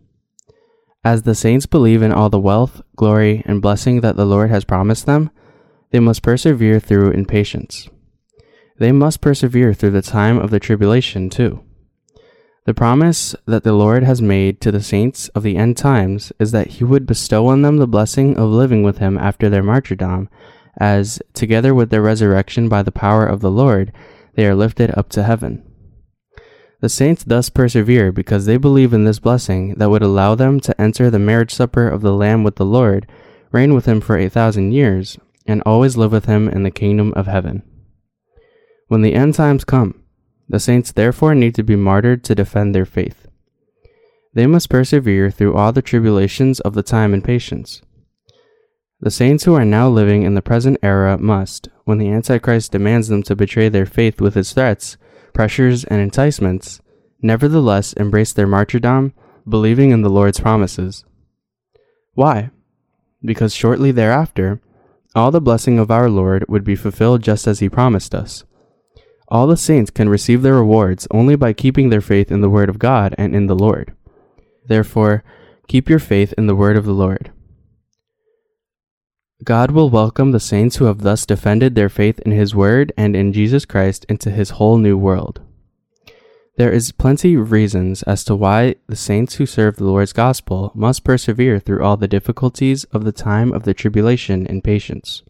As 1.04 1.24
the 1.24 1.36
saints 1.36 1.68
believe 1.68 2.02
in 2.02 2.12
all 2.12 2.32
the 2.32 2.40
wealth, 2.40 2.82
glory, 2.96 3.44
and 3.46 3.62
blessing 3.62 4.02
that 4.02 4.16
the 4.16 4.26
Lord 4.26 4.50
has 4.50 4.64
promised 4.64 5.06
them, 5.06 5.30
they 5.96 6.02
must 6.02 6.24
persevere 6.24 6.78
through 6.78 7.12
in 7.12 7.24
patience. 7.24 7.88
They 8.80 8.92
must 8.92 9.22
persevere 9.22 9.74
through 9.74 9.92
the 9.92 10.02
time 10.02 10.38
of 10.38 10.52
the 10.52 10.60
tribulation, 10.60 11.30
too. 11.30 11.64
The 12.66 12.74
promise 12.74 13.34
that 13.46 13.64
the 13.64 13.72
Lord 13.72 14.04
has 14.04 14.22
made 14.22 14.60
to 14.60 14.74
the 14.74 14.84
saints 14.84 15.30
of 15.30 15.44
the 15.44 15.56
end 15.56 15.78
times 15.78 16.34
is 16.38 16.52
that 16.52 16.68
He 16.68 16.84
would 16.84 17.06
bestow 17.06 17.48
on 17.48 17.62
them 17.62 17.78
the 17.78 17.88
blessing 17.88 18.36
of 18.36 18.50
living 18.50 18.84
with 18.84 18.98
Him 18.98 19.18
after 19.18 19.50
their 19.50 19.64
martyrdom, 19.64 20.28
as, 20.82 21.22
together 21.34 21.74
with 21.74 21.92
their 21.92 22.02
resurrection 22.02 22.68
by 22.68 22.84
the 22.84 22.92
power 22.92 23.26
of 23.26 23.40
the 23.40 23.50
Lord, 23.50 23.94
they 24.34 24.46
are 24.46 24.54
lifted 24.54 24.92
up 24.98 25.08
to 25.12 25.24
heaven. 25.24 25.64
The 26.82 26.90
saints 26.90 27.24
thus 27.24 27.48
persevere 27.48 28.12
because 28.12 28.48
they 28.48 28.58
believe 28.58 28.92
in 28.92 29.06
this 29.06 29.20
blessing 29.20 29.76
that 29.76 29.90
would 29.90 30.04
allow 30.04 30.36
them 30.36 30.60
to 30.60 30.82
enter 30.82 31.10
the 31.10 31.20
marriage 31.20 31.54
supper 31.54 31.88
of 31.88 32.02
the 32.02 32.12
Lamb 32.12 32.44
with 32.44 32.58
the 32.58 32.66
Lord, 32.66 33.08
reign 33.54 33.74
with 33.74 33.86
him 33.86 34.02
for 34.02 34.18
a 34.18 34.28
thousand 34.28 34.74
years, 34.74 35.18
and 35.46 35.62
always 35.66 35.98
live 35.98 36.12
with 36.12 36.26
him 36.26 36.48
in 36.50 36.64
the 36.64 36.72
kingdom 36.72 37.14
of 37.16 37.28
heaven. 37.28 37.64
When 38.88 39.02
the 39.02 39.14
end 39.14 39.36
times 39.36 39.64
come, 39.64 40.04
the 40.48 40.60
saints 40.60 40.92
therefore 40.92 41.36
need 41.36 41.56
to 41.56 41.64
be 41.64 41.76
martyred 41.76 42.24
to 42.26 42.36
defend 42.36 42.74
their 42.74 42.86
faith. 42.86 43.28
They 44.34 44.48
must 44.48 44.70
persevere 44.70 45.32
through 45.32 45.56
all 45.56 45.72
the 45.72 45.82
tribulations 45.82 46.60
of 46.60 46.74
the 46.74 46.84
time 46.84 47.14
in 47.14 47.22
patience. 47.22 47.82
The 49.00 49.12
saints 49.12 49.44
who 49.44 49.54
are 49.56 49.66
now 49.66 49.90
living 49.90 50.24
in 50.24 50.36
the 50.36 50.42
present 50.42 50.78
era 50.82 51.18
must, 51.18 51.70
when 51.84 51.98
the 51.98 52.10
Antichrist 52.10 52.72
demands 52.72 53.08
them 53.08 53.24
to 53.24 53.36
betray 53.36 53.70
their 53.70 53.86
faith 53.86 54.20
with 54.20 54.36
his 54.36 54.52
threats, 54.54 54.98
pressures, 55.34 55.84
and 55.86 56.02
enticements, 56.02 56.82
nevertheless 57.22 57.94
embrace 57.94 58.34
their 58.34 58.48
martyrdom, 58.48 59.14
believing 59.48 59.92
in 59.92 60.02
the 60.02 60.10
Lord's 60.10 60.40
promises. 60.40 61.06
Why? 62.14 62.52
Because 63.24 63.54
shortly 63.54 63.92
thereafter, 63.92 64.62
all 65.16 65.32
the 65.32 65.42
blessing 65.42 65.80
of 65.80 65.90
our 65.90 66.10
Lord 66.10 66.46
would 66.48 66.64
be 66.64 66.76
fulfilled 66.76 67.24
just 67.24 67.48
as 67.48 67.60
he 67.60 67.70
promised 67.70 68.14
us. 68.14 68.44
All 69.28 69.48
the 69.48 69.58
saints 69.58 69.90
can 69.90 70.10
receive 70.10 70.42
their 70.42 70.56
rewards 70.56 71.08
only 71.10 71.36
by 71.36 71.54
keeping 71.54 71.90
their 71.90 72.02
faith 72.02 72.32
in 72.32 72.42
the 72.42 72.50
Word 72.50 72.70
of 72.70 72.78
God 72.78 73.16
and 73.18 73.36
in 73.36 73.48
the 73.48 73.56
Lord. 73.56 73.96
Therefore, 74.68 75.24
keep 75.68 75.90
your 75.90 76.00
faith 76.00 76.34
in 76.38 76.48
the 76.48 76.56
Word 76.56 76.78
of 76.78 76.86
the 76.86 76.94
Lord. 76.94 77.32
God 79.44 79.72
will 79.72 79.90
welcome 79.90 80.32
the 80.32 80.40
saints 80.40 80.78
who 80.78 80.86
have 80.86 81.02
thus 81.02 81.26
defended 81.26 81.76
their 81.76 81.90
faith 81.90 82.20
in 82.20 82.32
His 82.32 82.56
Word 82.56 82.92
and 82.98 83.16
in 83.16 83.34
Jesus 83.34 83.66
Christ 83.66 84.06
into 84.08 84.30
His 84.30 84.52
whole 84.52 84.78
new 84.78 84.98
world. 84.98 85.42
There 86.58 86.72
is 86.72 86.94
plenty 86.94 87.36
of 87.36 87.52
reasons 87.52 88.02
as 88.04 88.24
to 88.26 88.36
why 88.36 88.76
the 88.88 88.96
saints 88.96 89.36
who 89.36 89.46
serve 89.46 89.76
the 89.76 89.84
Lord's 89.84 90.14
gospel 90.14 90.72
must 90.74 91.04
persevere 91.04 91.60
through 91.60 91.84
all 91.84 91.98
the 91.98 92.08
difficulties 92.08 92.86
of 92.86 93.04
the 93.04 93.12
time 93.12 93.52
of 93.52 93.64
the 93.64 93.74
tribulation 93.74 94.46
in 94.46 94.62
patience. 94.62 95.22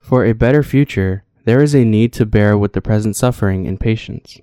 For 0.00 0.24
a 0.24 0.32
better 0.32 0.64
future, 0.64 1.22
there 1.44 1.62
is 1.62 1.72
a 1.72 1.84
need 1.84 2.12
to 2.14 2.26
bear 2.26 2.58
with 2.58 2.72
the 2.72 2.80
present 2.80 3.14
suffering 3.14 3.64
in 3.64 3.78
patience. 3.78 4.40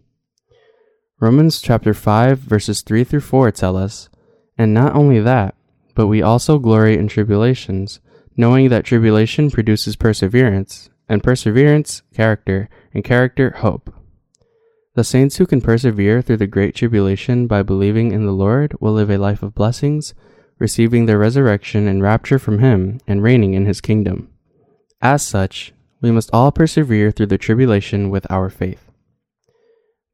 Romans 1.19 1.61
chapter 1.61 1.93
5 1.93 2.39
verses 2.39 2.81
3 2.81 3.03
through 3.03 3.19
4 3.19 3.51
tell 3.51 3.75
us, 3.75 4.09
and 4.57 4.73
not 4.73 4.95
only 4.95 5.19
that, 5.19 5.55
but 5.93 6.07
we 6.07 6.21
also 6.21 6.57
glory 6.57 6.97
in 6.97 7.09
tribulations, 7.09 7.99
knowing 8.37 8.69
that 8.69 8.85
tribulation 8.85 9.51
produces 9.51 9.97
perseverance, 9.97 10.89
and 11.09 11.21
perseverance, 11.21 12.01
character, 12.13 12.69
and 12.93 13.03
character, 13.03 13.51
hope. 13.57 13.93
The 14.93 15.03
saints 15.05 15.37
who 15.37 15.45
can 15.45 15.61
persevere 15.61 16.21
through 16.21 16.37
the 16.37 16.47
great 16.47 16.75
tribulation 16.75 17.47
by 17.47 17.63
believing 17.63 18.11
in 18.11 18.25
the 18.25 18.33
Lord 18.33 18.75
will 18.81 18.91
live 18.91 19.09
a 19.09 19.17
life 19.17 19.41
of 19.41 19.55
blessings, 19.55 20.13
receiving 20.59 21.05
their 21.05 21.17
resurrection 21.17 21.87
and 21.87 22.03
rapture 22.03 22.37
from 22.37 22.59
Him, 22.59 22.99
and 23.07 23.23
reigning 23.23 23.53
in 23.53 23.65
His 23.65 23.79
kingdom. 23.79 24.29
As 25.01 25.23
such, 25.23 25.73
we 26.01 26.11
must 26.11 26.29
all 26.33 26.51
persevere 26.51 27.09
through 27.11 27.27
the 27.27 27.37
tribulation 27.37 28.09
with 28.09 28.29
our 28.29 28.49
faith. 28.49 28.91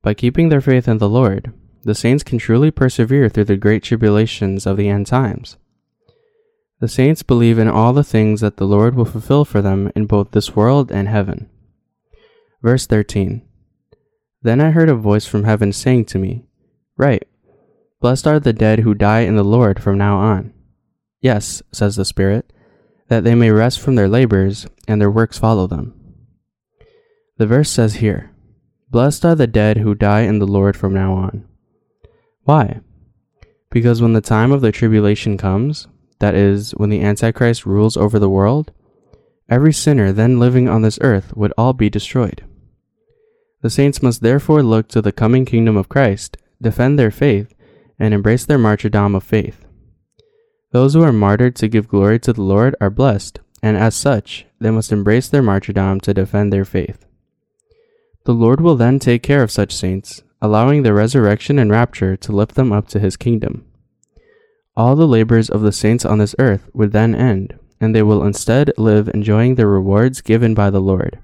By 0.03 0.13
keeping 0.13 0.49
their 0.49 0.61
faith 0.61 0.87
in 0.87 0.99
the 0.99 1.09
Lord, 1.09 1.53
the 1.81 1.95
saints 1.95 2.23
can 2.23 2.37
truly 2.37 2.69
persevere 2.69 3.29
through 3.29 3.45
the 3.45 3.57
great 3.57 3.81
tribulations 3.81 4.67
of 4.67 4.77
the 4.77 4.89
end 4.89 5.07
times. 5.07 5.57
The 6.79 6.87
saints 6.87 7.23
believe 7.23 7.57
in 7.57 7.67
all 7.67 7.93
the 7.93 8.03
things 8.03 8.41
that 8.41 8.57
the 8.57 8.67
Lord 8.67 8.93
will 8.93 9.05
fulfill 9.05 9.43
for 9.43 9.63
them 9.63 9.91
in 9.95 10.05
both 10.05 10.31
this 10.31 10.55
world 10.55 10.91
and 10.91 11.07
heaven. 11.07 11.49
Verse 12.61 12.85
13 12.85 13.46
Then 14.41 14.61
I 14.61 14.71
heard 14.71 14.89
a 14.89 14.95
voice 14.95 15.25
from 15.25 15.43
heaven 15.43 15.73
saying 15.73 16.05
to 16.05 16.19
me, 16.19 16.45
Write, 16.95 17.27
Blessed 17.99 18.27
are 18.27 18.39
the 18.39 18.53
dead 18.53 18.79
who 18.79 18.93
die 18.93 19.21
in 19.21 19.35
the 19.35 19.43
Lord 19.43 19.81
from 19.81 19.97
now 19.97 20.17
on. 20.17 20.53
Yes, 21.21 21.63
says 21.71 21.95
the 21.95 22.05
Spirit, 22.05 22.53
that 23.07 23.23
they 23.23 23.33
may 23.33 23.49
rest 23.49 23.79
from 23.79 23.95
their 23.95 24.07
labors, 24.07 24.67
and 24.87 25.01
their 25.01 25.09
works 25.09 25.39
follow 25.39 25.65
them. 25.65 25.93
The 27.37 27.47
verse 27.47 27.69
says 27.69 27.95
here, 27.95 28.31
Blessed 28.89 29.25
are 29.25 29.35
the 29.35 29.47
dead 29.47 29.77
who 29.77 29.95
die 29.95 30.21
in 30.21 30.39
the 30.39 30.47
Lord 30.47 30.77
from 30.77 30.93
now 30.93 31.13
on. 31.13 31.45
Why? 32.43 32.81
Because 33.69 34.01
when 34.01 34.13
the 34.13 34.21
time 34.21 34.51
of 34.51 34.61
the 34.61 34.71
tribulation 34.71 35.37
comes, 35.37 35.87
that 36.19 36.35
is, 36.35 36.71
when 36.71 36.89
the 36.89 37.01
Antichrist 37.01 37.65
rules 37.65 37.97
over 37.97 38.17
the 38.17 38.29
world, 38.29 38.71
every 39.49 39.73
sinner 39.73 40.11
then 40.11 40.39
living 40.39 40.69
on 40.69 40.81
this 40.81 40.99
earth 41.01 41.35
would 41.35 41.53
all 41.57 41.73
be 41.73 41.89
destroyed. 41.89 42.43
The 43.61 43.69
saints 43.69 44.03
must 44.03 44.21
therefore 44.21 44.61
look 44.61 44.87
to 44.89 45.01
the 45.01 45.11
coming 45.11 45.45
kingdom 45.45 45.77
of 45.77 45.89
Christ, 45.89 46.37
defend 46.61 46.97
their 46.99 47.11
faith, 47.11 47.53
and 47.97 48.13
embrace 48.13 48.45
their 48.45 48.59
martyrdom 48.59 49.15
of 49.15 49.23
faith. 49.23 49.65
Those 50.71 50.93
who 50.93 51.01
are 51.01 51.13
martyred 51.13 51.55
to 51.57 51.67
give 51.67 51.87
glory 51.87 52.19
to 52.19 52.33
the 52.33 52.43
Lord 52.43 52.75
are 52.79 52.89
blessed, 52.89 53.39
and 53.63 53.75
as 53.75 53.95
such, 53.95 54.45
they 54.59 54.69
must 54.69 54.91
embrace 54.91 55.27
their 55.27 55.41
martyrdom 55.41 55.99
to 56.01 56.13
defend 56.13 56.53
their 56.53 56.65
faith. 56.65 57.05
The 58.25 58.33
Lord 58.33 58.61
will 58.61 58.75
then 58.75 58.99
take 58.99 59.23
care 59.23 59.41
of 59.41 59.51
such 59.51 59.73
saints, 59.73 60.21
allowing 60.41 60.83
their 60.83 60.93
resurrection 60.93 61.57
and 61.57 61.71
rapture 61.71 62.15
to 62.17 62.31
lift 62.31 62.55
them 62.55 62.71
up 62.71 62.87
to 62.89 62.99
his 62.99 63.17
kingdom. 63.17 63.65
All 64.75 64.95
the 64.95 65.07
labors 65.07 65.49
of 65.49 65.61
the 65.61 65.71
saints 65.71 66.05
on 66.05 66.19
this 66.19 66.35
earth 66.37 66.69
would 66.73 66.91
then 66.91 67.15
end, 67.15 67.57
and 67.81 67.95
they 67.95 68.03
will 68.03 68.23
instead 68.23 68.71
live 68.77 69.07
enjoying 69.07 69.55
the 69.55 69.65
rewards 69.65 70.21
given 70.21 70.53
by 70.53 70.69
the 70.69 70.81
Lord. 70.81 71.19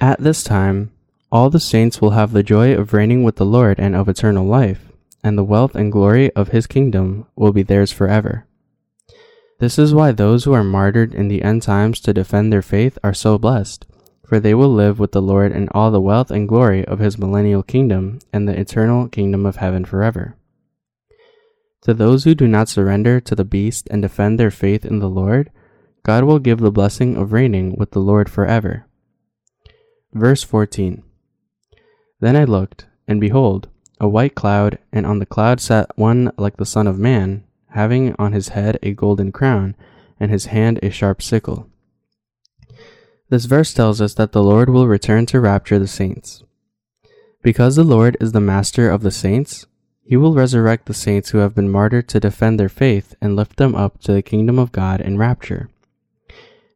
At 0.00 0.20
this 0.20 0.42
time, 0.42 0.92
all 1.32 1.48
the 1.48 1.58
saints 1.58 1.98
will 1.98 2.10
have 2.10 2.32
the 2.32 2.42
joy 2.42 2.74
of 2.74 2.92
reigning 2.92 3.24
with 3.24 3.36
the 3.36 3.46
Lord 3.46 3.80
and 3.80 3.96
of 3.96 4.06
eternal 4.06 4.44
life, 4.46 4.92
and 5.24 5.38
the 5.38 5.42
wealth 5.42 5.74
and 5.74 5.90
glory 5.90 6.30
of 6.32 6.48
his 6.48 6.66
kingdom 6.66 7.26
will 7.34 7.54
be 7.54 7.62
theirs 7.62 7.90
forever. 7.90 8.46
This 9.58 9.78
is 9.78 9.94
why 9.94 10.12
those 10.12 10.44
who 10.44 10.52
are 10.52 10.62
martyred 10.62 11.14
in 11.14 11.28
the 11.28 11.40
end 11.40 11.62
times 11.62 12.00
to 12.00 12.12
defend 12.12 12.52
their 12.52 12.60
faith 12.60 12.98
are 13.02 13.14
so 13.14 13.38
blessed, 13.38 13.86
for 14.26 14.38
they 14.38 14.52
will 14.52 14.68
live 14.68 14.98
with 14.98 15.12
the 15.12 15.22
Lord 15.22 15.52
in 15.52 15.70
all 15.70 15.90
the 15.90 16.02
wealth 16.02 16.30
and 16.30 16.46
glory 16.46 16.84
of 16.84 16.98
his 16.98 17.16
millennial 17.16 17.62
kingdom 17.62 18.18
and 18.30 18.46
the 18.46 18.60
eternal 18.60 19.08
kingdom 19.08 19.46
of 19.46 19.56
heaven 19.56 19.86
forever. 19.86 20.36
To 21.82 21.94
those 21.94 22.24
who 22.24 22.34
do 22.34 22.46
not 22.46 22.68
surrender 22.68 23.20
to 23.20 23.34
the 23.34 23.44
beast 23.44 23.88
and 23.90 24.02
defend 24.02 24.38
their 24.38 24.50
faith 24.50 24.84
in 24.84 24.98
the 24.98 25.08
Lord, 25.08 25.50
God 26.02 26.24
will 26.24 26.38
give 26.38 26.58
the 26.58 26.70
blessing 26.70 27.16
of 27.16 27.32
reigning 27.32 27.74
with 27.78 27.92
the 27.92 28.00
Lord 28.00 28.28
forever. 28.28 28.84
Verse 30.12 30.42
14 30.42 31.02
Then 32.22 32.36
I 32.36 32.44
looked, 32.44 32.86
and 33.08 33.20
behold, 33.20 33.68
a 33.98 34.08
white 34.08 34.36
cloud, 34.36 34.78
and 34.92 35.04
on 35.04 35.18
the 35.18 35.26
cloud 35.26 35.60
sat 35.60 35.90
one 35.98 36.30
like 36.38 36.56
the 36.56 36.64
Son 36.64 36.86
of 36.86 36.96
Man, 36.96 37.42
having 37.70 38.14
on 38.16 38.32
his 38.32 38.50
head 38.50 38.78
a 38.80 38.92
golden 38.92 39.32
crown, 39.32 39.74
and 40.20 40.30
his 40.30 40.46
hand 40.46 40.78
a 40.84 40.90
sharp 40.90 41.20
sickle. 41.20 41.68
This 43.28 43.46
verse 43.46 43.74
tells 43.74 44.00
us 44.00 44.14
that 44.14 44.30
the 44.30 44.42
Lord 44.42 44.70
will 44.70 44.86
return 44.86 45.26
to 45.26 45.40
rapture 45.40 45.80
the 45.80 45.88
saints. 45.88 46.44
Because 47.42 47.74
the 47.74 47.82
Lord 47.82 48.16
is 48.20 48.30
the 48.30 48.40
master 48.40 48.88
of 48.88 49.02
the 49.02 49.10
saints, 49.10 49.66
he 50.04 50.16
will 50.16 50.32
resurrect 50.32 50.86
the 50.86 50.94
saints 50.94 51.30
who 51.30 51.38
have 51.38 51.56
been 51.56 51.68
martyred 51.68 52.06
to 52.10 52.20
defend 52.20 52.60
their 52.60 52.68
faith 52.68 53.16
and 53.20 53.34
lift 53.34 53.56
them 53.56 53.74
up 53.74 54.00
to 54.02 54.12
the 54.12 54.22
kingdom 54.22 54.60
of 54.60 54.70
God 54.70 55.00
in 55.00 55.18
rapture. 55.18 55.70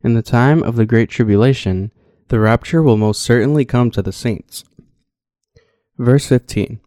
In 0.02 0.14
the 0.14 0.22
time 0.22 0.64
of 0.64 0.74
the 0.74 0.86
Great 0.86 1.08
Tribulation, 1.08 1.92
the 2.30 2.40
rapture 2.40 2.82
will 2.82 2.96
most 2.96 3.22
certainly 3.22 3.64
come 3.64 3.92
to 3.92 4.02
the 4.02 4.10
saints. 4.10 4.64
Verse 5.98 6.26
15 6.26 6.78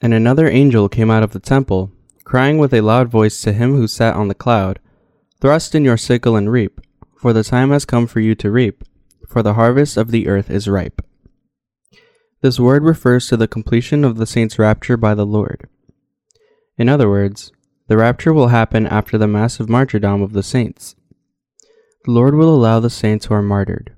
And 0.00 0.14
another 0.14 0.48
angel 0.48 0.88
came 0.88 1.10
out 1.10 1.22
of 1.22 1.32
the 1.32 1.40
temple, 1.40 1.92
crying 2.24 2.56
with 2.56 2.72
a 2.72 2.80
loud 2.80 3.08
voice 3.08 3.40
to 3.42 3.52
him 3.52 3.74
who 3.74 3.86
sat 3.86 4.14
on 4.14 4.28
the 4.28 4.34
cloud, 4.34 4.78
Thrust 5.40 5.74
in 5.74 5.84
your 5.84 5.98
sickle 5.98 6.36
and 6.36 6.50
reap, 6.50 6.80
for 7.16 7.32
the 7.34 7.44
time 7.44 7.70
has 7.70 7.84
come 7.84 8.06
for 8.06 8.20
you 8.20 8.34
to 8.36 8.50
reap, 8.50 8.84
for 9.28 9.42
the 9.42 9.54
harvest 9.54 9.98
of 9.98 10.10
the 10.10 10.28
earth 10.28 10.50
is 10.50 10.66
ripe. 10.66 11.02
This 12.40 12.58
word 12.58 12.84
refers 12.84 13.26
to 13.28 13.36
the 13.36 13.48
completion 13.48 14.02
of 14.02 14.16
the 14.16 14.26
saints' 14.26 14.58
rapture 14.58 14.96
by 14.96 15.14
the 15.14 15.26
Lord. 15.26 15.68
In 16.78 16.88
other 16.88 17.10
words, 17.10 17.52
the 17.88 17.98
rapture 17.98 18.32
will 18.32 18.48
happen 18.48 18.86
after 18.86 19.18
the 19.18 19.28
massive 19.28 19.68
martyrdom 19.68 20.22
of 20.22 20.32
the 20.32 20.42
saints. 20.42 20.96
The 22.06 22.12
Lord 22.12 22.34
will 22.34 22.54
allow 22.54 22.80
the 22.80 22.88
saints 22.88 23.26
who 23.26 23.34
are 23.34 23.42
martyred. 23.42 23.94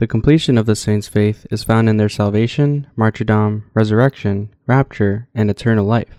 The 0.00 0.08
completion 0.08 0.58
of 0.58 0.66
the 0.66 0.74
saints' 0.74 1.06
faith 1.06 1.46
is 1.52 1.62
found 1.62 1.88
in 1.88 1.96
their 1.96 2.08
salvation, 2.08 2.88
martyrdom, 2.96 3.70
resurrection, 3.72 4.52
rapture, 4.66 5.28
and 5.32 5.48
eternal 5.48 5.84
life. 5.84 6.18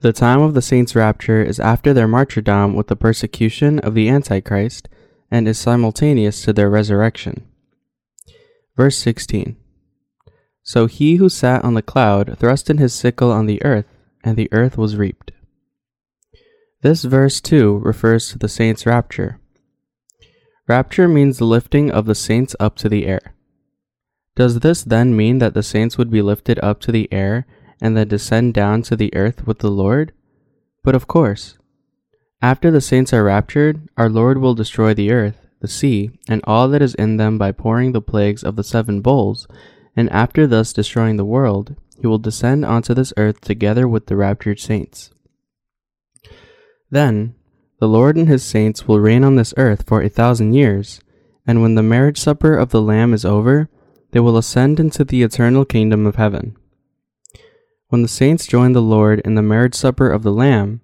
The 0.00 0.12
time 0.12 0.42
of 0.42 0.52
the 0.52 0.60
saints' 0.60 0.94
rapture 0.94 1.42
is 1.42 1.58
after 1.58 1.94
their 1.94 2.06
martyrdom 2.06 2.74
with 2.74 2.88
the 2.88 2.96
persecution 2.96 3.78
of 3.78 3.94
the 3.94 4.10
Antichrist 4.10 4.90
and 5.30 5.48
is 5.48 5.58
simultaneous 5.58 6.42
to 6.42 6.52
their 6.52 6.68
resurrection. 6.68 7.46
Verse 8.76 8.98
16 8.98 9.56
so 10.66 10.86
he 10.86 11.16
who 11.16 11.28
sat 11.28 11.62
on 11.62 11.74
the 11.74 11.82
cloud 11.82 12.38
thrust 12.38 12.70
in 12.70 12.78
his 12.78 12.94
sickle 12.94 13.30
on 13.30 13.44
the 13.44 13.62
earth, 13.62 13.84
and 14.24 14.36
the 14.36 14.48
earth 14.50 14.78
was 14.78 14.96
reaped. 14.96 15.30
This 16.80 17.04
verse 17.04 17.42
too 17.42 17.78
refers 17.84 18.30
to 18.30 18.38
the 18.38 18.48
saints' 18.48 18.86
rapture. 18.86 19.38
Rapture 20.66 21.08
means 21.08 21.38
the 21.38 21.44
lifting 21.44 21.90
of 21.90 22.06
the 22.06 22.14
saints 22.14 22.56
up 22.58 22.76
to 22.76 22.88
the 22.88 23.06
air. 23.06 23.34
Does 24.34 24.60
this 24.60 24.82
then 24.82 25.16
mean 25.16 25.38
that 25.38 25.54
the 25.54 25.62
saints 25.62 25.98
would 25.98 26.10
be 26.10 26.22
lifted 26.22 26.58
up 26.60 26.80
to 26.80 26.92
the 26.92 27.12
air 27.12 27.46
and 27.80 27.96
then 27.96 28.08
descend 28.08 28.54
down 28.54 28.82
to 28.82 28.96
the 28.96 29.14
earth 29.14 29.46
with 29.46 29.58
the 29.58 29.70
Lord? 29.70 30.12
But 30.82 30.94
of 30.94 31.06
course. 31.06 31.58
After 32.42 32.70
the 32.70 32.80
saints 32.80 33.12
are 33.12 33.24
raptured, 33.24 33.88
our 33.96 34.08
Lord 34.08 34.38
will 34.38 34.54
destroy 34.54 34.94
the 34.94 35.12
earth, 35.12 35.46
the 35.60 35.68
sea, 35.68 36.10
and 36.28 36.40
all 36.44 36.68
that 36.68 36.82
is 36.82 36.94
in 36.94 37.16
them 37.16 37.38
by 37.38 37.52
pouring 37.52 37.92
the 37.92 38.02
plagues 38.02 38.42
of 38.42 38.56
the 38.56 38.64
seven 38.64 39.00
bowls 39.00 39.46
and 39.96 40.10
after 40.10 40.46
thus 40.46 40.72
destroying 40.72 41.16
the 41.16 41.24
world, 41.24 41.76
he 42.00 42.06
will 42.06 42.18
descend 42.18 42.64
onto 42.64 42.94
this 42.94 43.12
earth 43.16 43.40
together 43.40 43.86
with 43.86 44.06
the 44.06 44.16
raptured 44.16 44.58
saints. 44.58 45.10
Then, 46.90 47.34
the 47.84 47.88
Lord 47.88 48.16
and 48.16 48.28
his 48.28 48.42
saints 48.42 48.88
will 48.88 48.98
reign 48.98 49.22
on 49.24 49.36
this 49.36 49.52
earth 49.58 49.86
for 49.86 50.00
a 50.00 50.08
thousand 50.08 50.54
years, 50.54 51.02
and 51.46 51.60
when 51.60 51.74
the 51.74 51.82
marriage 51.82 52.16
supper 52.16 52.56
of 52.56 52.70
the 52.70 52.80
Lamb 52.80 53.12
is 53.12 53.26
over, 53.26 53.68
they 54.12 54.20
will 54.20 54.38
ascend 54.38 54.80
into 54.80 55.04
the 55.04 55.22
eternal 55.22 55.66
kingdom 55.66 56.06
of 56.06 56.16
heaven. 56.16 56.56
When 57.88 58.00
the 58.00 58.08
saints 58.08 58.46
join 58.46 58.72
the 58.72 58.80
Lord 58.80 59.20
in 59.20 59.34
the 59.34 59.42
marriage 59.42 59.74
supper 59.74 60.10
of 60.10 60.22
the 60.22 60.32
Lamb, 60.32 60.80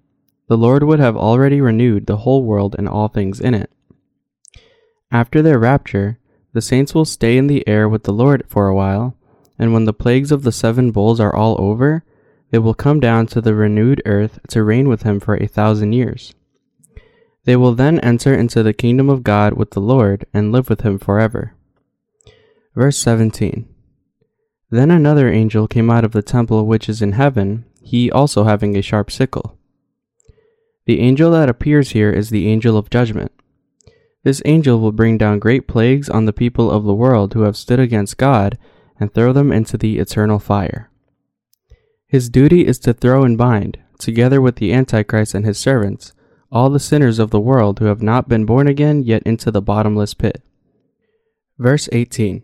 the 0.47 0.59
Lord 0.59 0.83
would 0.83 0.99
have 0.99 1.17
already 1.17 1.59
renewed 1.59 2.05
the 2.05 2.17
whole 2.17 2.43
world 2.43 2.75
and 2.77 2.87
all 2.87 3.07
things 3.07 3.39
in 3.39 3.55
it. 3.55 3.71
After 5.09 5.41
their 5.41 5.57
rapture, 5.57 6.19
the 6.53 6.61
saints 6.61 6.93
will 6.93 7.05
stay 7.05 7.35
in 7.35 7.47
the 7.47 7.67
air 7.67 7.89
with 7.89 8.03
the 8.03 8.13
Lord 8.13 8.43
for 8.47 8.67
a 8.67 8.75
while, 8.75 9.17
and 9.57 9.73
when 9.73 9.85
the 9.85 9.91
plagues 9.91 10.31
of 10.31 10.43
the 10.43 10.51
seven 10.51 10.91
bowls 10.91 11.19
are 11.19 11.35
all 11.35 11.59
over, 11.59 12.03
they 12.51 12.59
will 12.59 12.75
come 12.75 12.99
down 12.99 13.25
to 13.25 13.41
the 13.41 13.55
renewed 13.55 14.03
earth 14.05 14.37
to 14.49 14.61
reign 14.61 14.87
with 14.87 15.01
him 15.01 15.19
for 15.19 15.35
a 15.37 15.47
thousand 15.47 15.93
years. 15.93 16.35
They 17.45 17.55
will 17.55 17.73
then 17.73 17.99
enter 17.99 18.33
into 18.33 18.61
the 18.61 18.73
kingdom 18.73 19.09
of 19.09 19.23
God 19.23 19.53
with 19.53 19.71
the 19.71 19.79
Lord 19.81 20.25
and 20.33 20.51
live 20.51 20.69
with 20.69 20.81
him 20.81 20.99
forever. 20.99 21.55
Verse 22.75 22.97
17 22.97 23.67
Then 24.69 24.91
another 24.91 25.29
angel 25.29 25.67
came 25.67 25.89
out 25.89 26.05
of 26.05 26.11
the 26.11 26.21
temple 26.21 26.65
which 26.65 26.87
is 26.87 27.01
in 27.01 27.13
heaven, 27.13 27.65
he 27.81 28.11
also 28.11 28.43
having 28.43 28.77
a 28.77 28.81
sharp 28.81 29.09
sickle. 29.09 29.57
The 30.85 30.99
angel 30.99 31.31
that 31.31 31.49
appears 31.49 31.91
here 31.91 32.11
is 32.11 32.29
the 32.29 32.47
angel 32.47 32.77
of 32.77 32.89
judgment. 32.89 33.31
This 34.23 34.41
angel 34.45 34.79
will 34.79 34.91
bring 34.91 35.17
down 35.17 35.39
great 35.39 35.67
plagues 35.67 36.09
on 36.09 36.25
the 36.25 36.33
people 36.33 36.69
of 36.69 36.83
the 36.83 36.93
world 36.93 37.33
who 37.33 37.41
have 37.41 37.57
stood 37.57 37.79
against 37.79 38.17
God 38.17 38.57
and 38.99 39.11
throw 39.11 39.33
them 39.33 39.51
into 39.51 39.77
the 39.77 39.97
eternal 39.97 40.37
fire. 40.37 40.91
His 42.07 42.29
duty 42.29 42.67
is 42.67 42.77
to 42.79 42.93
throw 42.93 43.23
and 43.23 43.37
bind, 43.37 43.79
together 43.97 44.39
with 44.39 44.57
the 44.57 44.73
Antichrist 44.73 45.33
and 45.33 45.45
his 45.45 45.57
servants, 45.57 46.13
all 46.51 46.69
the 46.69 46.79
sinners 46.79 47.17
of 47.17 47.29
the 47.29 47.39
world 47.39 47.79
who 47.79 47.85
have 47.85 48.01
not 48.01 48.27
been 48.27 48.45
born 48.45 48.67
again 48.67 49.03
yet 49.03 49.23
into 49.23 49.51
the 49.51 49.61
bottomless 49.61 50.13
pit. 50.13 50.41
Verse 51.57 51.87
18 51.91 52.43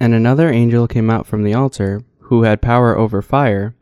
And 0.00 0.14
another 0.14 0.48
angel 0.48 0.88
came 0.88 1.10
out 1.10 1.26
from 1.26 1.42
the 1.42 1.54
altar, 1.54 2.04
who 2.28 2.44
had 2.44 2.62
power 2.62 2.96
over 2.96 3.20
fire, 3.20 3.74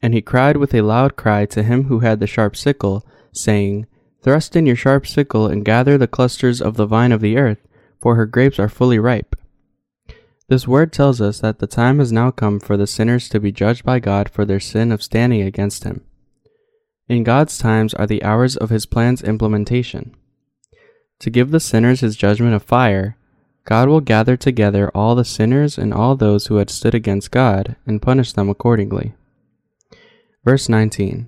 and 0.00 0.14
he 0.14 0.22
cried 0.22 0.56
with 0.56 0.74
a 0.74 0.80
loud 0.80 1.16
cry 1.16 1.44
to 1.46 1.62
him 1.62 1.84
who 1.84 2.00
had 2.00 2.20
the 2.20 2.26
sharp 2.26 2.56
sickle, 2.56 3.04
saying, 3.32 3.86
Thrust 4.22 4.56
in 4.56 4.66
your 4.66 4.76
sharp 4.76 5.06
sickle 5.06 5.46
and 5.46 5.64
gather 5.64 5.98
the 5.98 6.06
clusters 6.06 6.60
of 6.62 6.76
the 6.76 6.86
vine 6.86 7.12
of 7.12 7.20
the 7.20 7.36
earth, 7.36 7.66
for 8.00 8.16
her 8.16 8.26
grapes 8.26 8.58
are 8.58 8.68
fully 8.68 8.98
ripe. 8.98 9.36
This 10.48 10.66
word 10.66 10.92
tells 10.92 11.20
us 11.20 11.40
that 11.40 11.58
the 11.58 11.66
time 11.66 12.00
has 12.00 12.10
now 12.10 12.30
come 12.30 12.58
for 12.58 12.76
the 12.76 12.86
sinners 12.86 13.28
to 13.28 13.38
be 13.38 13.52
judged 13.52 13.84
by 13.84 14.00
God 14.00 14.28
for 14.28 14.44
their 14.44 14.58
sin 14.58 14.90
of 14.90 15.02
standing 15.02 15.42
against 15.42 15.84
Him. 15.84 16.04
In 17.10 17.24
God's 17.24 17.58
times 17.58 17.92
are 17.94 18.06
the 18.06 18.22
hours 18.22 18.56
of 18.56 18.70
His 18.70 18.86
plan's 18.86 19.20
implementation. 19.20 20.14
To 21.18 21.28
give 21.28 21.50
the 21.50 21.58
sinners 21.58 22.02
His 22.02 22.14
judgment 22.14 22.54
of 22.54 22.62
fire, 22.62 23.16
God 23.64 23.88
will 23.88 24.00
gather 24.00 24.36
together 24.36 24.92
all 24.94 25.16
the 25.16 25.24
sinners 25.24 25.76
and 25.76 25.92
all 25.92 26.14
those 26.14 26.46
who 26.46 26.58
had 26.58 26.70
stood 26.70 26.94
against 26.94 27.32
God 27.32 27.74
and 27.84 28.00
punish 28.00 28.32
them 28.32 28.48
accordingly. 28.48 29.14
Verse 30.44 30.68
19 30.68 31.26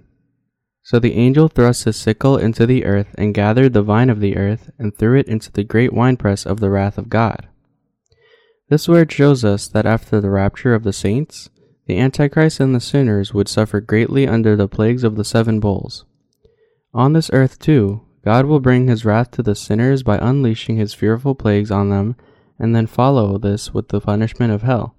so 0.84 0.98
the 0.98 1.14
angel 1.14 1.48
thrust 1.48 1.84
his 1.84 1.96
sickle 1.96 2.36
into 2.36 2.66
the 2.66 2.84
earth 2.84 3.14
and 3.16 3.34
gathered 3.34 3.72
the 3.72 3.82
vine 3.82 4.10
of 4.10 4.20
the 4.20 4.36
earth 4.36 4.70
and 4.78 4.94
threw 4.94 5.18
it 5.18 5.28
into 5.28 5.50
the 5.50 5.64
great 5.64 5.92
winepress 5.92 6.44
of 6.44 6.60
the 6.60 6.70
wrath 6.70 6.98
of 6.98 7.08
God. 7.08 7.48
This 8.68 8.88
word 8.88 9.10
shows 9.12 9.44
us 9.44 9.68
that 9.68 9.86
after 9.86 10.20
the 10.20 10.30
rapture 10.30 10.74
of 10.74 10.82
the 10.82 10.92
saints, 10.92 11.50
the 11.92 11.98
Antichrist 11.98 12.58
and 12.58 12.74
the 12.74 12.80
sinners 12.80 13.34
would 13.34 13.48
suffer 13.48 13.78
greatly 13.78 14.26
under 14.26 14.56
the 14.56 14.66
plagues 14.66 15.04
of 15.04 15.16
the 15.16 15.26
seven 15.26 15.60
bowls. 15.60 16.06
On 16.94 17.12
this 17.12 17.28
earth, 17.34 17.58
too, 17.58 18.00
God 18.24 18.46
will 18.46 18.60
bring 18.60 18.88
his 18.88 19.04
wrath 19.04 19.30
to 19.32 19.42
the 19.42 19.54
sinners 19.54 20.02
by 20.02 20.16
unleashing 20.16 20.78
his 20.78 20.94
fearful 20.94 21.34
plagues 21.34 21.70
on 21.70 21.90
them 21.90 22.16
and 22.58 22.74
then 22.74 22.86
follow 22.86 23.36
this 23.36 23.74
with 23.74 23.88
the 23.88 24.00
punishment 24.00 24.54
of 24.54 24.62
hell. 24.62 24.96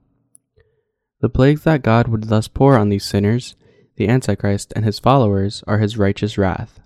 The 1.19 1.29
plagues 1.29 1.63
that 1.63 1.81
God 1.81 2.07
would 2.09 2.25
thus 2.25 2.47
pour 2.47 2.77
on 2.77 2.89
these 2.89 3.05
sinners 3.05 3.55
the 3.95 4.07
Antichrist, 4.07 4.71
and 4.75 4.85
his 4.85 4.99
followers 4.99 5.63
are 5.65 5.79
his 5.79 5.97
righteous 5.97 6.37
wrath. 6.37 6.79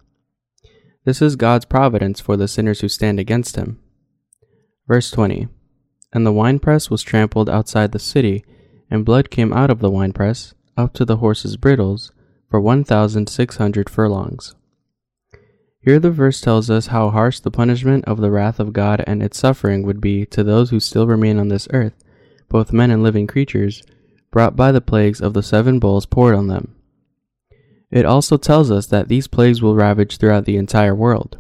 This 1.04 1.22
is 1.22 1.36
God's 1.36 1.66
providence 1.66 2.22
for 2.22 2.38
the 2.38 2.48
sinners 2.48 2.80
who 2.80 2.88
stand 2.88 3.20
against 3.20 3.58
him. 3.58 3.82
Verse 4.88 5.12
20 5.12 5.50
And 6.14 6.26
the 6.26 6.32
winepress 6.32 6.90
was 6.90 7.04
trampled 7.04 7.50
outside 7.50 7.92
the 7.92 8.00
city, 8.00 8.46
and 8.90 9.06
blood 9.06 9.30
came 9.30 9.54
out 9.54 9.70
of 9.70 9.80
the 9.80 9.90
winepress 9.90 10.54
up 10.76 10.94
to 10.94 11.06
the 11.06 11.18
horses' 11.18 11.58
bridles 11.58 12.12
for 12.50 12.62
1,600 12.62 13.90
furlongs. 13.90 14.56
Here 15.80 16.00
the 16.00 16.12
verse 16.12 16.42
tells 16.42 16.70
us 16.70 16.88
how 16.88 17.10
harsh 17.10 17.40
the 17.40 17.52
punishment 17.52 18.06
of 18.06 18.20
the 18.20 18.32
wrath 18.32 18.60
of 18.60 18.74
God 18.74 19.04
and 19.08 19.24
its 19.24 19.38
suffering 19.38 19.84
would 19.84 20.02
be 20.02 20.26
to 20.28 20.44
those 20.44 20.70
who 20.70 20.80
still 20.80 21.08
remain 21.08 21.38
on 21.38 21.48
this 21.48 21.68
earth, 21.72 22.04
both 22.50 22.74
men 22.74 22.92
and 22.92 23.04
living 23.04 23.28
creatures, 23.28 23.84
brought 24.32 24.56
by 24.56 24.72
the 24.72 24.82
plagues 24.82 25.22
of 25.22 25.34
the 25.34 25.44
seven 25.44 25.80
bowls 25.80 26.06
poured 26.06 26.36
on 26.36 26.48
them. 26.48 26.76
It 27.90 28.06
also 28.06 28.38
tells 28.38 28.70
us 28.70 28.88
that 28.88 29.08
these 29.08 29.28
plagues 29.28 29.62
will 29.62 29.76
ravage 29.76 30.18
throughout 30.18 30.46
the 30.46 30.58
entire 30.58 30.94
world. 30.94 31.38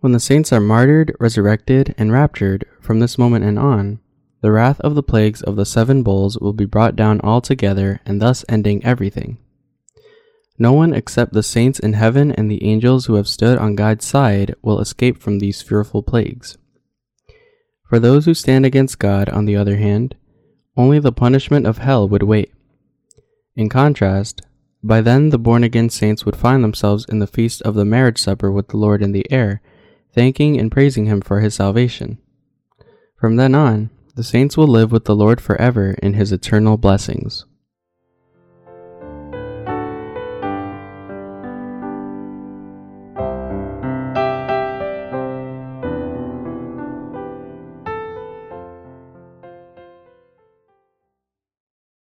When 0.00 0.12
the 0.12 0.20
saints 0.20 0.52
are 0.52 0.60
martyred, 0.60 1.14
resurrected, 1.18 1.94
and 1.96 2.12
raptured 2.12 2.66
from 2.80 3.00
this 3.00 3.18
moment 3.18 3.44
and 3.44 3.58
on, 3.58 4.00
the 4.42 4.50
wrath 4.50 4.80
of 4.80 4.94
the 4.94 5.02
plagues 5.02 5.42
of 5.42 5.56
the 5.56 5.66
seven 5.66 6.02
bowls 6.02 6.38
will 6.38 6.52
be 6.52 6.64
brought 6.64 6.96
down 6.96 7.20
altogether, 7.20 8.00
and 8.06 8.20
thus 8.20 8.44
ending 8.48 8.84
everything. 8.84 9.38
No 10.58 10.72
one 10.72 10.92
except 10.92 11.32
the 11.32 11.42
saints 11.42 11.78
in 11.78 11.94
heaven 11.94 12.30
and 12.32 12.50
the 12.50 12.64
angels 12.64 13.06
who 13.06 13.14
have 13.14 13.28
stood 13.28 13.58
on 13.58 13.76
God's 13.76 14.04
side 14.04 14.54
will 14.62 14.80
escape 14.80 15.18
from 15.18 15.38
these 15.38 15.62
fearful 15.62 16.02
plagues. 16.02 16.58
For 17.88 17.98
those 17.98 18.26
who 18.26 18.34
stand 18.34 18.66
against 18.66 18.98
God, 18.98 19.28
on 19.30 19.46
the 19.46 19.56
other 19.56 19.76
hand, 19.76 20.14
only 20.76 20.98
the 20.98 21.12
punishment 21.12 21.66
of 21.66 21.78
hell 21.78 22.08
would 22.08 22.22
wait. 22.22 22.52
In 23.56 23.68
contrast, 23.68 24.42
by 24.82 25.00
then 25.00 25.30
the 25.30 25.38
born 25.38 25.64
again 25.64 25.90
saints 25.90 26.24
would 26.24 26.36
find 26.36 26.64
themselves 26.64 27.04
in 27.08 27.18
the 27.18 27.26
feast 27.26 27.60
of 27.62 27.74
the 27.74 27.84
marriage 27.84 28.18
supper 28.18 28.50
with 28.50 28.68
the 28.68 28.76
Lord 28.76 29.02
in 29.02 29.12
the 29.12 29.30
air, 29.30 29.60
thanking 30.14 30.58
and 30.58 30.70
praising 30.70 31.06
Him 31.06 31.20
for 31.20 31.40
His 31.40 31.54
salvation. 31.54 32.18
From 33.18 33.36
then 33.36 33.54
on, 33.54 33.90
the 34.20 34.24
saints 34.24 34.54
will 34.54 34.66
live 34.66 34.92
with 34.92 35.06
the 35.06 35.16
Lord 35.16 35.40
forever 35.40 35.92
in 35.92 36.12
his 36.12 36.30
eternal 36.30 36.76
blessings. 36.76 37.46